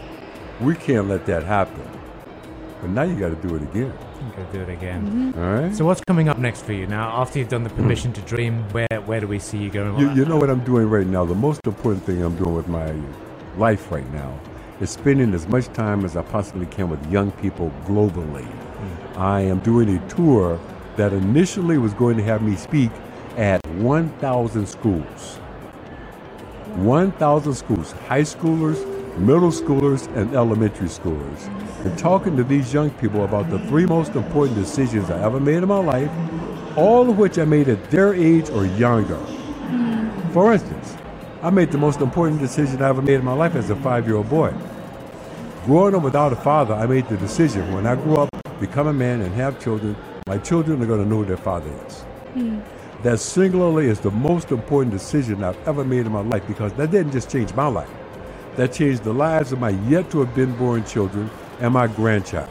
we 0.60 0.74
can't 0.74 1.08
let 1.08 1.26
that 1.26 1.42
happen." 1.42 1.82
But 2.80 2.90
now 2.90 3.02
you 3.02 3.14
got 3.14 3.28
to 3.28 3.48
do 3.48 3.54
it 3.56 3.62
again. 3.62 3.92
You 3.92 4.36
got 4.36 4.52
to 4.52 4.58
do 4.58 4.62
it 4.62 4.68
again. 4.70 5.06
Mm-hmm. 5.06 5.42
All 5.42 5.52
right. 5.52 5.74
So 5.74 5.84
what's 5.84 6.00
coming 6.06 6.28
up 6.28 6.38
next 6.38 6.62
for 6.62 6.72
you 6.72 6.86
now? 6.86 7.10
After 7.20 7.38
you've 7.38 7.48
done 7.48 7.62
the 7.62 7.70
hmm. 7.70 7.82
permission 7.82 8.12
to 8.14 8.20
dream, 8.22 8.62
where 8.70 9.00
where 9.04 9.20
do 9.20 9.26
we 9.26 9.38
see 9.38 9.58
you 9.58 9.70
going? 9.70 9.98
You, 9.98 10.12
you 10.14 10.24
know 10.24 10.36
what 10.36 10.50
I'm 10.50 10.64
doing 10.64 10.88
right 10.88 11.06
now? 11.06 11.24
The 11.24 11.34
most 11.34 11.60
important 11.66 12.04
thing 12.04 12.22
I'm 12.22 12.36
doing 12.36 12.54
with 12.54 12.68
my 12.68 12.94
life 13.56 13.90
right 13.90 14.10
now 14.12 14.38
is 14.80 14.90
spending 14.90 15.34
as 15.34 15.46
much 15.46 15.66
time 15.74 16.04
as 16.04 16.16
I 16.16 16.22
possibly 16.22 16.66
can 16.66 16.88
with 16.88 17.04
young 17.10 17.30
people 17.32 17.70
globally. 17.84 18.44
Hmm. 18.44 19.20
I 19.20 19.40
am 19.42 19.58
doing 19.60 19.96
a 19.96 20.08
tour 20.08 20.58
that 20.96 21.12
initially 21.12 21.78
was 21.78 21.92
going 21.94 22.16
to 22.16 22.22
have 22.22 22.42
me 22.42 22.56
speak 22.56 22.90
at 22.90 23.09
1,000 23.82 24.66
schools. 24.66 25.36
1,000 26.76 27.54
schools, 27.54 27.92
high 28.08 28.20
schoolers, 28.22 28.78
middle 29.18 29.50
schoolers, 29.50 30.06
and 30.16 30.34
elementary 30.34 30.88
schoolers. 30.88 31.46
And 31.84 31.98
talking 31.98 32.36
to 32.36 32.44
these 32.44 32.72
young 32.72 32.90
people 32.90 33.24
about 33.24 33.50
the 33.50 33.58
three 33.68 33.86
most 33.86 34.14
important 34.14 34.56
decisions 34.56 35.10
I 35.10 35.22
ever 35.22 35.40
made 35.40 35.56
in 35.62 35.68
my 35.68 35.78
life, 35.82 36.10
all 36.76 37.08
of 37.10 37.18
which 37.18 37.38
I 37.38 37.44
made 37.44 37.68
at 37.68 37.90
their 37.90 38.14
age 38.14 38.50
or 38.50 38.66
younger. 38.66 39.18
For 40.32 40.52
instance, 40.52 40.96
I 41.42 41.50
made 41.50 41.72
the 41.72 41.78
most 41.78 42.00
important 42.00 42.40
decision 42.40 42.82
I 42.82 42.90
ever 42.90 43.02
made 43.02 43.14
in 43.14 43.24
my 43.24 43.32
life 43.32 43.56
as 43.56 43.70
a 43.70 43.76
five 43.76 44.06
year 44.06 44.16
old 44.16 44.28
boy. 44.28 44.54
Growing 45.64 45.94
up 45.94 46.02
without 46.02 46.32
a 46.32 46.36
father, 46.36 46.74
I 46.74 46.86
made 46.86 47.08
the 47.08 47.16
decision 47.16 47.72
when 47.72 47.86
I 47.86 47.96
grew 47.96 48.16
up, 48.16 48.28
become 48.60 48.86
a 48.86 48.92
man, 48.92 49.22
and 49.22 49.34
have 49.34 49.58
children, 49.60 49.96
My 50.26 50.38
children 50.38 50.80
are 50.82 50.86
going 50.86 51.02
to 51.02 51.08
know 51.08 51.18
who 51.18 51.24
their 51.24 51.36
father 51.36 51.70
is. 51.86 52.02
Hmm. 52.34 52.60
That 53.02 53.18
singularly 53.18 53.86
is 53.86 53.98
the 53.98 54.10
most 54.10 54.50
important 54.50 54.92
decision 54.92 55.42
I've 55.42 55.56
ever 55.66 55.84
made 55.84 56.04
in 56.04 56.12
my 56.12 56.20
life 56.20 56.46
because 56.46 56.70
that 56.74 56.90
didn't 56.90 57.12
just 57.12 57.30
change 57.30 57.54
my 57.54 57.66
life. 57.66 57.88
That 58.56 58.74
changed 58.74 59.04
the 59.04 59.14
lives 59.14 59.52
of 59.52 59.58
my 59.58 59.70
yet 59.88 60.10
to 60.10 60.20
have 60.20 60.34
been 60.34 60.54
born 60.56 60.84
children 60.84 61.30
and 61.60 61.72
my 61.72 61.86
grandchild. 61.86 62.50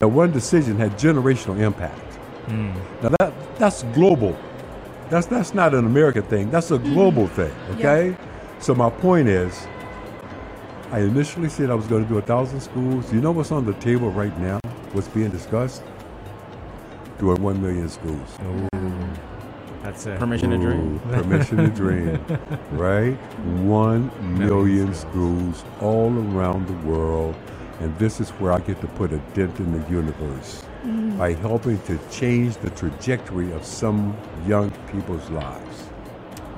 That 0.00 0.08
one 0.08 0.32
decision 0.32 0.76
had 0.76 0.92
generational 0.98 1.60
impact. 1.60 2.00
Hmm. 2.46 2.72
Now 3.00 3.10
that 3.20 3.32
that's 3.56 3.84
global. 3.94 4.36
That's 5.08 5.28
that's 5.28 5.54
not 5.54 5.72
an 5.72 5.86
American 5.86 6.24
thing. 6.24 6.50
That's 6.50 6.72
a 6.72 6.78
global 6.78 7.28
hmm. 7.28 7.34
thing. 7.36 7.52
Okay. 7.78 8.16
So 8.58 8.74
my 8.74 8.90
point 8.90 9.28
is, 9.28 9.68
I 10.90 11.00
initially 11.00 11.48
said 11.48 11.70
I 11.70 11.74
was 11.74 11.86
going 11.86 12.02
to 12.02 12.08
do 12.08 12.18
a 12.18 12.22
thousand 12.22 12.60
schools. 12.60 13.12
You 13.12 13.20
know 13.20 13.30
what's 13.30 13.52
on 13.52 13.66
the 13.66 13.74
table 13.74 14.10
right 14.10 14.36
now? 14.40 14.58
What's 14.92 15.08
being 15.08 15.30
discussed? 15.30 15.84
Doing 17.20 17.40
one 17.40 17.62
million 17.62 17.88
schools. 17.88 18.36
That's 19.84 20.06
it. 20.06 20.18
Permission 20.18 20.50
to 20.50 20.56
dream. 20.56 20.98
Permission 21.10 21.56
to 21.58 21.68
dream. 21.68 22.18
Right? 22.72 23.14
One 23.62 24.10
million 24.38 24.94
schools 24.94 25.62
all 25.80 26.12
around 26.32 26.66
the 26.66 26.88
world. 26.88 27.36
And 27.80 27.96
this 27.98 28.18
is 28.18 28.30
where 28.30 28.52
I 28.52 28.60
get 28.60 28.80
to 28.80 28.86
put 28.88 29.12
a 29.12 29.18
dent 29.34 29.58
in 29.58 29.78
the 29.78 29.90
universe 29.90 30.64
mm. 30.84 31.18
by 31.18 31.34
helping 31.34 31.78
to 31.82 31.98
change 32.10 32.56
the 32.56 32.70
trajectory 32.70 33.52
of 33.52 33.64
some 33.64 34.16
young 34.46 34.70
people's 34.90 35.28
lives. 35.30 35.90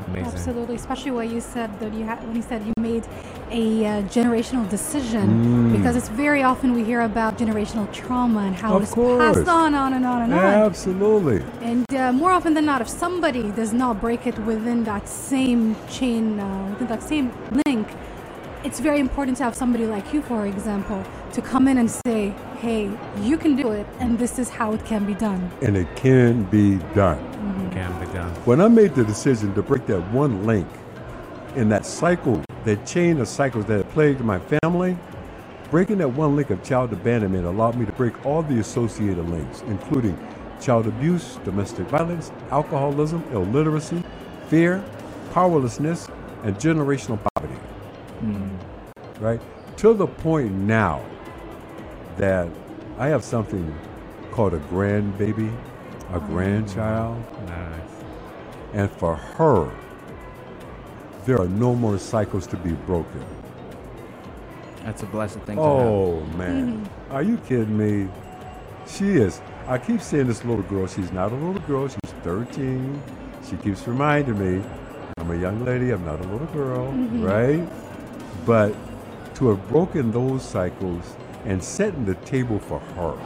Amazing. 0.07 0.33
Absolutely, 0.33 0.77
especially 0.77 1.11
what 1.11 1.29
you 1.29 1.41
said 1.41 1.81
that 1.81 1.93
you 1.93 2.05
had 2.05 2.23
when 2.25 2.37
you 2.37 2.43
said 2.43 2.65
you 2.65 2.73
made 2.79 3.07
a 3.51 3.87
uh, 3.87 4.03
generational 4.03 4.69
decision, 4.69 5.73
because 5.77 5.97
it's 5.97 6.09
very 6.09 6.43
often 6.43 6.73
we 6.75 6.85
hear 6.85 7.03
about 7.03 7.39
generational 7.39 7.91
trauma 7.93 8.41
and 8.41 8.57
how 8.57 8.77
Of 8.77 8.83
it's 8.83 8.95
course. 8.95 9.37
passed 9.37 9.49
on, 9.49 9.75
on 9.75 9.93
and 9.95 10.05
on 10.05 10.23
and 10.23 10.35
on. 10.35 10.41
Absolutely. 10.41 11.43
And 11.63 11.85
uh, 11.95 12.13
more 12.13 12.31
often 12.31 12.55
than 12.55 12.65
not, 12.65 12.81
if 12.81 12.89
somebody 12.89 13.51
does 13.53 13.73
not 13.73 14.01
break 14.01 14.27
it 14.27 14.39
within 14.41 14.85
that 14.85 15.09
same 15.09 15.77
chain, 15.89 16.41
uh, 16.41 16.69
within 16.71 16.89
that 16.89 17.03
same 17.03 17.33
link, 17.67 17.89
it's 18.65 18.81
very 18.81 18.99
important 18.99 19.37
to 19.37 19.45
have 19.45 19.55
somebody 19.55 19.87
like 19.87 20.13
you, 20.13 20.23
for 20.23 20.45
example, 20.47 21.03
to 21.33 21.41
come 21.41 21.69
in 21.69 21.79
and 21.79 21.89
say, 21.89 22.35
"Hey, 22.59 22.91
you 23.23 23.37
can 23.39 23.55
do 23.55 23.71
it, 23.71 23.87
and 24.01 24.19
this 24.19 24.39
is 24.41 24.49
how 24.49 24.73
it 24.73 24.85
can 24.85 25.05
be 25.05 25.15
done." 25.15 25.51
And 25.63 25.77
it 25.77 25.87
can 25.95 26.43
be 26.45 26.79
done. 26.95 27.19
Can 27.71 27.93
be 28.01 28.07
done. 28.07 28.31
When 28.45 28.61
I 28.61 28.69
made 28.69 28.95
the 28.97 29.05
decision 29.05 29.55
to 29.55 29.63
break 29.63 29.87
that 29.87 30.03
one 30.13 30.47
link 30.47 30.67
in 31.55 31.69
that 31.69 31.87
cycle, 31.87 32.43
that 32.67 32.85
chain 32.85 33.21
of 33.21 33.29
cycles 33.29 33.65
that 33.67 33.77
had 33.77 33.89
plagued 33.91 34.21
my 34.21 34.41
family, 34.61 34.99
breaking 35.71 35.99
that 35.99 36.09
one 36.09 36.35
link 36.35 36.51
of 36.51 36.63
child 36.65 36.93
abandonment 36.93 37.47
allowed 37.47 37.77
me 37.77 37.87
to 37.87 37.93
break 37.93 38.27
all 38.27 38.43
the 38.43 38.59
associated 38.59 39.25
links, 39.29 39.63
including 39.69 40.19
child 40.61 40.89
abuse, 40.89 41.39
domestic 41.45 41.87
violence, 41.87 42.33
alcoholism, 42.51 43.23
illiteracy, 43.33 44.03
fear, 44.49 44.85
powerlessness, 45.33 46.09
and 46.43 46.57
generational 46.57 47.21
poverty. 47.35 47.55
Hmm. 48.19 49.25
Right? 49.25 49.41
To 49.79 49.95
the 49.95 50.09
point 50.09 50.51
now 50.51 51.05
that 52.17 52.49
I 52.99 53.07
have 53.09 53.23
something 53.23 53.73
called 54.33 54.55
a 54.55 54.59
grandbaby, 54.59 55.55
a 56.11 56.17
ah. 56.17 56.19
grandchild. 56.19 57.25
Nice. 57.47 57.81
And 58.73 58.91
for 58.91 59.15
her, 59.15 59.71
there 61.27 61.41
are 61.41 61.49
no 61.49 61.75
more 61.75 61.99
cycles 61.99 62.47
to 62.47 62.57
be 62.57 62.73
broken. 62.73 63.25
That's 64.85 65.03
a 65.03 65.07
blessed 65.07 65.41
thing 65.41 65.57
to 65.57 65.63
oh, 65.63 65.79
have. 65.79 65.87
Oh, 65.89 66.37
man. 66.39 66.79
Mm-hmm. 66.79 67.13
Are 67.13 67.23
you 67.23 67.37
kidding 67.39 67.77
me? 67.77 68.09
She 68.87 69.17
is. 69.17 69.41
I 69.67 69.79
keep 69.79 70.01
saying 70.01 70.29
this 70.29 70.45
little 70.45 70.63
girl, 70.63 70.87
she's 70.87 71.11
not 71.11 71.33
a 71.33 71.35
little 71.35 71.61
girl, 71.63 71.89
she's 71.89 72.13
13. 72.23 73.03
She 73.51 73.57
keeps 73.57 73.87
reminding 73.89 74.39
me, 74.39 74.65
I'm 75.19 75.33
a 75.33 75.37
young 75.37 75.65
lady, 75.65 75.91
I'm 75.91 76.05
not 76.05 76.21
a 76.21 76.29
little 76.29 76.47
girl, 76.49 76.93
mm-hmm. 76.93 77.25
right? 77.25 77.69
But 78.47 78.77
to 79.35 79.49
have 79.49 79.69
broken 79.69 80.13
those 80.13 80.45
cycles 80.45 81.17
and 81.45 81.63
setting 81.63 82.05
the 82.05 82.15
table 82.27 82.61
for 82.61 82.79
her 82.79 83.19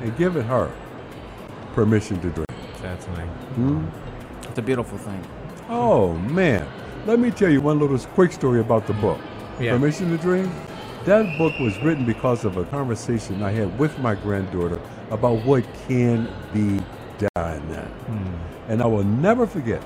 and 0.00 0.16
giving 0.16 0.44
her 0.44 0.72
permission 1.74 2.18
to 2.22 2.30
dream. 2.30 2.46
Certainly. 2.80 3.24
Hmm? 3.24 3.84
It's 4.48 4.58
a 4.58 4.62
beautiful 4.62 4.96
thing. 4.96 5.22
Oh 5.70 6.14
man, 6.14 6.66
let 7.04 7.18
me 7.18 7.30
tell 7.30 7.50
you 7.50 7.60
one 7.60 7.78
little 7.78 7.98
quick 8.14 8.32
story 8.32 8.60
about 8.60 8.86
the 8.86 8.94
book. 8.94 9.20
Yeah. 9.60 9.72
Permission 9.72 10.08
to 10.10 10.16
Dream. 10.16 10.50
That 11.04 11.36
book 11.36 11.58
was 11.58 11.78
written 11.80 12.06
because 12.06 12.46
of 12.46 12.56
a 12.56 12.64
conversation 12.64 13.42
I 13.42 13.50
had 13.50 13.78
with 13.78 13.98
my 13.98 14.14
granddaughter 14.14 14.80
about 15.10 15.44
what 15.44 15.64
can 15.86 16.26
be 16.54 16.80
done, 17.34 17.90
and 18.68 18.82
I 18.82 18.86
will 18.86 19.04
never 19.04 19.46
forget. 19.46 19.82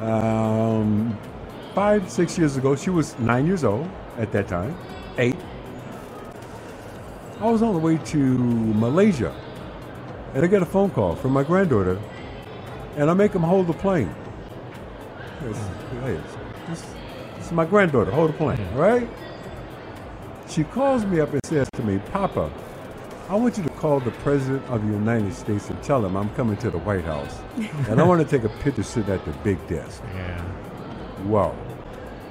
Um, 0.00 1.18
five, 1.74 2.08
six 2.08 2.38
years 2.38 2.56
ago, 2.56 2.76
she 2.76 2.90
was 2.90 3.18
nine 3.18 3.46
years 3.46 3.64
old 3.64 3.88
at 4.18 4.30
that 4.32 4.46
time, 4.46 4.76
eight. 5.18 5.36
I 7.40 7.50
was 7.50 7.62
on 7.62 7.72
the 7.72 7.80
way 7.80 7.98
to 7.98 8.18
Malaysia, 8.18 9.34
and 10.34 10.44
I 10.44 10.46
get 10.46 10.62
a 10.62 10.66
phone 10.66 10.90
call 10.90 11.16
from 11.16 11.32
my 11.32 11.42
granddaughter, 11.42 12.00
and 12.96 13.10
I 13.10 13.14
make 13.14 13.32
him 13.32 13.42
hold 13.42 13.66
the 13.66 13.72
plane. 13.74 14.14
Hey, 15.42 16.20
this, 16.68 16.86
this 17.36 17.46
is 17.46 17.52
my 17.52 17.64
granddaughter. 17.64 18.12
Hold 18.12 18.30
the 18.30 18.34
plane, 18.34 18.74
right? 18.74 19.08
She 20.48 20.62
calls 20.64 21.04
me 21.04 21.18
up 21.20 21.32
and 21.32 21.40
says 21.44 21.68
to 21.72 21.82
me, 21.82 21.98
Papa, 22.12 22.50
I 23.28 23.34
want 23.34 23.56
you 23.56 23.64
to 23.64 23.70
call 23.70 23.98
the 23.98 24.10
President 24.10 24.64
of 24.68 24.86
the 24.86 24.92
United 24.92 25.34
States 25.34 25.68
and 25.70 25.82
tell 25.82 26.04
him 26.04 26.16
I'm 26.16 26.30
coming 26.34 26.56
to 26.58 26.70
the 26.70 26.78
White 26.78 27.04
House. 27.04 27.40
and 27.88 28.00
I 28.00 28.04
want 28.04 28.22
to 28.22 28.38
take 28.38 28.44
a 28.44 28.54
picture 28.60 28.82
sitting 28.82 29.12
at 29.12 29.24
the 29.24 29.32
big 29.42 29.66
desk. 29.66 30.02
Yeah. 30.14 30.40
Whoa. 31.24 31.56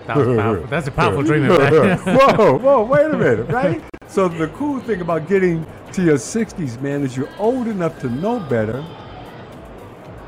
That 0.07 0.15
powerful. 0.15 0.67
That's 0.69 0.87
a 0.87 0.91
powerful 0.91 1.23
dream 1.23 1.47
whoa, 1.49 2.57
whoa, 2.57 2.83
wait 2.83 3.05
a 3.11 3.17
minute, 3.17 3.49
right? 3.49 3.83
So 4.07 4.29
the 4.29 4.47
cool 4.49 4.79
thing 4.79 5.01
about 5.01 5.27
getting 5.27 5.65
to 5.93 6.03
your 6.03 6.15
60s, 6.15 6.79
man, 6.81 7.03
is 7.03 7.17
you're 7.17 7.29
old 7.37 7.67
enough 7.67 7.99
to 7.99 8.09
know 8.09 8.39
better, 8.39 8.85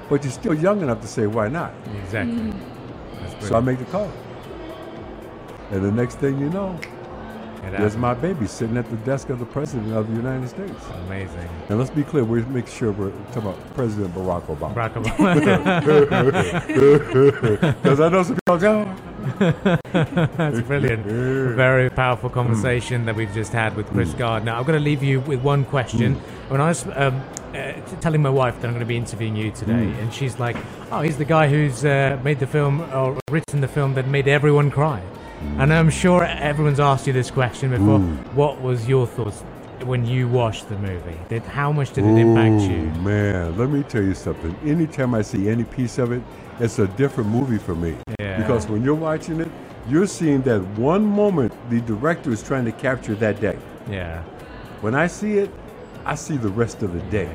but 0.10 0.24
you're 0.24 0.32
still 0.34 0.54
young 0.54 0.82
enough 0.82 1.02
to 1.02 1.08
say, 1.08 1.28
why 1.28 1.48
not? 1.48 1.74
exactly. 2.04 2.36
Mm-hmm. 2.36 3.20
That's 3.22 3.48
So 3.48 3.56
I 3.56 3.62
brilliant. 3.62 3.66
make 3.66 3.80
the 3.80 3.86
call. 3.92 4.12
And 5.72 5.84
the 5.84 5.92
next 5.92 6.16
thing 6.20 6.40
you 6.40 6.50
know, 6.50 6.78
It 7.64 7.72
there's 7.72 7.96
happened. 7.96 8.02
my 8.02 8.14
baby 8.14 8.46
sitting 8.48 8.78
at 8.78 8.90
the 8.90 8.98
desk 8.98 9.30
of 9.30 9.40
the 9.40 9.46
President 9.46 9.94
of 9.94 10.08
the 10.10 10.16
United 10.16 10.50
States. 10.50 10.86
Amazing. 11.08 11.50
And 11.70 11.80
let's 11.80 11.90
be 11.92 12.04
clear, 12.04 12.24
we 12.24 12.42
make 12.44 12.68
sure 12.68 12.92
we're 12.92 13.12
talking 13.32 13.44
about 13.50 13.74
President 13.76 14.14
Barack 14.14 14.44
Obama. 14.48 14.74
Barack 14.76 14.94
Obama. 15.04 16.54
Because 17.82 18.00
I 18.00 18.10
know 18.10 18.24
some 18.24 18.36
people 18.36 18.58
go, 18.58 18.86
That's 19.94 20.62
brilliant. 20.62 21.06
Very 21.06 21.90
powerful 21.90 22.30
conversation 22.30 23.06
that 23.06 23.16
we've 23.16 23.34
just 23.34 23.52
had 23.54 23.76
with 23.76 23.88
Chris 23.88 24.14
Gardner. 24.14 24.52
I'm 24.52 24.64
going 24.64 24.78
to 24.78 24.84
leave 24.84 25.04
you 25.04 25.22
with 25.22 25.42
one 25.42 25.66
question. 25.66 26.16
When 26.50 26.62
I 26.62 26.70
was 26.70 26.86
um, 26.96 27.22
uh, 27.54 27.74
telling 28.02 28.22
my 28.22 28.30
wife 28.30 28.56
that 28.62 28.68
I'm 28.68 28.74
going 28.74 28.80
to 28.82 28.86
be 28.86 28.98
interviewing 28.98 29.36
you 29.36 29.52
today, 29.52 29.86
and 30.02 30.14
she's 30.14 30.40
like, 30.40 30.58
"Oh, 30.92 31.02
he's 31.02 31.18
the 31.18 31.26
guy 31.26 31.48
who's 31.48 31.86
uh, 31.86 32.20
made 32.24 32.40
the 32.40 32.48
film 32.48 32.82
or 32.94 33.18
written 33.32 33.62
the 33.62 33.68
film 33.68 33.94
that 33.96 34.08
made 34.08 34.28
everyone 34.28 34.70
cry." 34.72 35.02
And 35.58 35.74
I'm 35.74 35.90
sure 35.90 36.24
everyone's 36.24 36.80
asked 36.80 37.06
you 37.06 37.12
this 37.14 37.30
question 37.30 37.72
before. 37.72 38.00
What 38.34 38.62
was 38.62 38.88
your 38.88 39.06
thoughts 39.06 39.44
when 39.86 40.06
you 40.06 40.28
watched 40.28 40.70
the 40.70 40.78
movie? 40.78 41.18
Did 41.30 41.44
how 41.44 41.72
much 41.72 41.94
did 41.94 42.04
it 42.06 42.18
impact 42.18 42.62
you? 42.70 42.84
Man, 43.02 43.58
let 43.58 43.70
me 43.70 43.84
tell 43.84 44.04
you 44.04 44.14
something. 44.14 44.56
Anytime 44.66 45.14
I 45.14 45.22
see 45.22 45.50
any 45.50 45.64
piece 45.64 45.98
of 45.98 46.12
it, 46.12 46.22
it's 46.60 46.80
a 46.80 46.88
different 46.88 47.30
movie 47.30 47.58
for 47.58 47.76
me. 47.76 47.96
Yeah. 48.20 48.38
Because 48.38 48.68
when 48.68 48.84
you're 48.84 48.96
watching 48.96 49.40
it, 49.42 49.50
you're 49.90 50.08
seeing 50.08 50.42
that 50.44 50.62
one 50.78 51.04
moment 51.06 51.54
the 51.70 51.82
director 51.82 52.32
is 52.32 52.42
trying 52.42 52.66
to 52.66 52.72
capture 52.72 53.16
that 53.16 53.42
day. 53.42 53.58
Yeah. 53.90 54.22
When 54.82 54.96
I 54.96 55.08
see 55.08 55.38
it, 55.38 55.50
I 56.06 56.16
see 56.16 56.38
the 56.38 56.50
rest 56.50 56.84
of 56.84 56.94
the 56.94 57.02
day. 57.10 57.30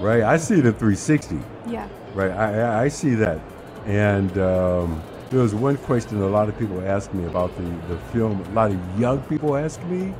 Right? 0.00 0.22
I 0.22 0.36
see 0.38 0.54
it 0.54 0.66
in 0.66 0.72
360. 0.72 1.38
Yeah. 1.66 1.88
Right? 2.14 2.30
I, 2.30 2.60
I- 2.60 2.82
I 2.84 2.88
see 2.88 3.14
that. 3.16 3.40
And 3.86 4.30
um, 4.38 5.02
there 5.30 5.40
was 5.40 5.54
one 5.54 5.76
question 5.78 6.20
a 6.22 6.26
lot 6.26 6.48
of 6.48 6.58
people 6.58 6.80
asked 6.86 7.14
me 7.14 7.24
about 7.26 7.54
the, 7.56 7.62
the 7.94 7.98
film. 8.12 8.40
A 8.40 8.50
lot 8.50 8.70
of 8.70 9.00
young 9.00 9.20
people 9.22 9.56
asked 9.56 9.82
me. 9.84 10.14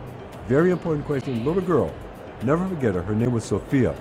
Very 0.50 0.72
important 0.72 1.06
question. 1.06 1.44
Little 1.44 1.62
girl, 1.62 1.94
never 2.42 2.66
forget 2.66 2.96
her. 2.96 3.02
Her 3.02 3.14
name 3.14 3.30
was 3.30 3.44
Sophia. 3.44 3.94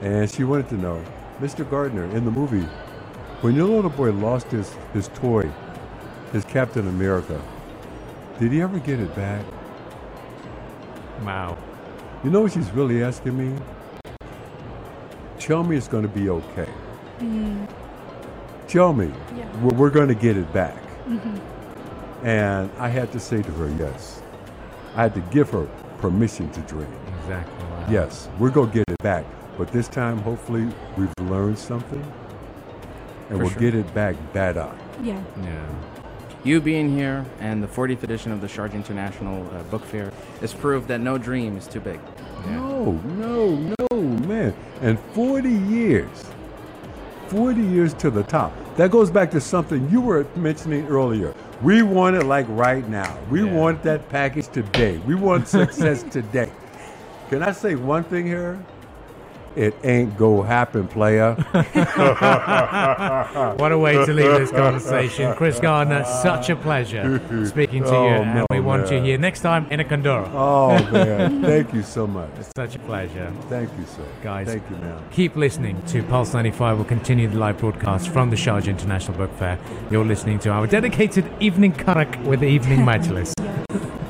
And 0.00 0.30
she 0.30 0.44
wanted 0.44 0.70
to 0.70 0.76
know, 0.76 1.04
Mr. 1.40 1.68
Gardner, 1.68 2.04
in 2.16 2.24
the 2.24 2.30
movie, 2.30 2.66
when 3.42 3.54
your 3.54 3.66
little 3.66 3.90
boy 3.90 4.12
lost 4.12 4.46
his, 4.46 4.72
his 4.94 5.08
toy, 5.08 5.46
his 6.32 6.42
Captain 6.46 6.88
America, 6.88 7.38
did 8.40 8.50
he 8.50 8.62
ever 8.62 8.78
get 8.78 8.98
it 8.98 9.14
back? 9.14 9.44
Wow. 11.22 11.58
You 12.24 12.30
know 12.30 12.40
what 12.40 12.52
she's 12.52 12.70
really 12.70 13.02
asking 13.04 13.36
me? 13.36 13.54
Tell 15.38 15.62
me 15.64 15.76
it's 15.76 15.86
going 15.86 16.04
to 16.04 16.08
be 16.08 16.30
okay. 16.30 16.70
Mm-hmm. 17.18 17.66
Tell 18.68 18.94
me 18.94 19.12
Yeah. 19.36 19.54
we're, 19.58 19.76
we're 19.76 19.90
going 19.90 20.08
to 20.08 20.14
get 20.14 20.38
it 20.38 20.50
back. 20.54 20.82
Mm-hmm. 21.04 22.26
And 22.26 22.70
I 22.78 22.88
had 22.88 23.12
to 23.12 23.20
say 23.20 23.42
to 23.42 23.50
her, 23.52 23.68
yes. 23.78 24.21
I 24.94 25.02
had 25.02 25.14
to 25.14 25.20
give 25.32 25.50
her 25.50 25.66
permission 25.98 26.50
to 26.50 26.60
dream. 26.62 26.92
Exactly. 27.20 27.54
Wow. 27.64 27.86
Yes, 27.90 28.28
we're 28.38 28.50
going 28.50 28.70
to 28.70 28.74
get 28.74 28.88
it 28.88 28.98
back. 29.02 29.24
But 29.58 29.68
this 29.68 29.88
time, 29.88 30.18
hopefully, 30.18 30.68
we've 30.96 31.12
learned 31.20 31.58
something 31.58 32.02
and 33.28 33.38
For 33.38 33.44
we'll 33.44 33.50
sure. 33.50 33.60
get 33.60 33.74
it 33.74 33.92
back 33.94 34.16
better. 34.32 34.70
Yeah. 35.02 35.22
Yeah. 35.42 35.66
You 36.44 36.60
being 36.60 36.94
here 36.94 37.24
and 37.40 37.62
the 37.62 37.68
40th 37.68 38.02
edition 38.02 38.32
of 38.32 38.40
the 38.40 38.48
Sharjah 38.48 38.74
International 38.74 39.48
uh, 39.54 39.62
Book 39.64 39.84
Fair 39.84 40.12
is 40.40 40.52
proof 40.52 40.86
that 40.88 41.00
no 41.00 41.16
dream 41.16 41.56
is 41.56 41.66
too 41.68 41.80
big. 41.80 42.00
No, 42.46 42.92
no, 42.92 43.74
no, 43.90 43.98
man. 44.26 44.54
And 44.80 44.98
40 45.14 45.48
years. 45.50 46.24
40 47.28 47.62
years 47.62 47.94
to 47.94 48.10
the 48.10 48.24
top. 48.24 48.52
That 48.76 48.90
goes 48.90 49.10
back 49.10 49.30
to 49.30 49.40
something 49.40 49.88
you 49.90 50.00
were 50.00 50.26
mentioning 50.34 50.86
earlier. 50.88 51.32
We 51.62 51.82
want 51.82 52.16
it 52.16 52.24
like 52.24 52.46
right 52.48 52.86
now. 52.88 53.16
We 53.30 53.44
Yeah. 53.44 53.52
want 53.52 53.82
that 53.84 54.08
package 54.08 54.48
today. 54.48 54.98
We 55.06 55.14
want 55.14 55.46
success 55.48 56.02
today. 56.10 56.50
Can 57.30 57.42
I 57.42 57.52
say 57.52 57.74
one 57.76 58.04
thing 58.04 58.26
here? 58.26 58.58
It 59.54 59.74
ain't 59.84 60.16
go 60.16 60.42
happen, 60.42 60.88
player. 60.88 61.34
What 63.58 63.72
a 63.72 63.78
way 63.78 63.92
to 63.94 64.12
leave 64.12 64.38
this 64.38 64.50
conversation. 64.50 65.34
Chris 65.34 65.60
Gardner, 65.60 66.04
such 66.04 66.50
a 66.50 66.56
pleasure 66.56 67.20
speaking 67.46 67.82
to 67.84 67.88
Oh, 67.94 68.08
you. 68.08 68.14
And 68.14 68.34
no, 68.34 68.46
we 68.50 68.60
want 68.60 68.90
you 68.90 69.00
here 69.00 69.18
next 69.18 69.40
time 69.40 69.66
in 69.70 69.80
a 69.80 69.84
Kandura. 69.84 70.28
Oh 70.32 70.78
man, 70.90 71.42
thank 71.42 71.72
you 71.74 71.82
so 71.82 72.06
much. 72.06 72.30
It's 72.38 72.50
such 72.56 72.76
a 72.76 72.78
pleasure. 72.80 73.32
Thank 73.48 73.70
you, 73.78 73.84
sir. 73.86 74.04
Guys. 74.22 74.46
Thank 74.48 74.62
you, 74.70 74.76
man. 74.76 75.02
Keep 75.10 75.36
listening 75.36 75.80
to 75.88 76.02
Pulse 76.04 76.32
95. 76.34 76.76
We'll 76.78 76.84
continue 76.86 77.28
the 77.28 77.38
live 77.38 77.58
broadcast 77.58 78.08
from 78.08 78.30
the 78.30 78.36
Sharjah 78.36 78.68
International 78.68 79.16
Book 79.16 79.32
Fair. 79.38 79.58
You're 79.90 80.04
listening 80.04 80.38
to 80.40 80.50
our 80.50 80.66
dedicated 80.66 81.30
evening 81.40 81.72
karak 81.72 82.22
with 82.24 82.40
the 82.40 82.46
evening 82.48 82.80
majlis. 82.80 83.32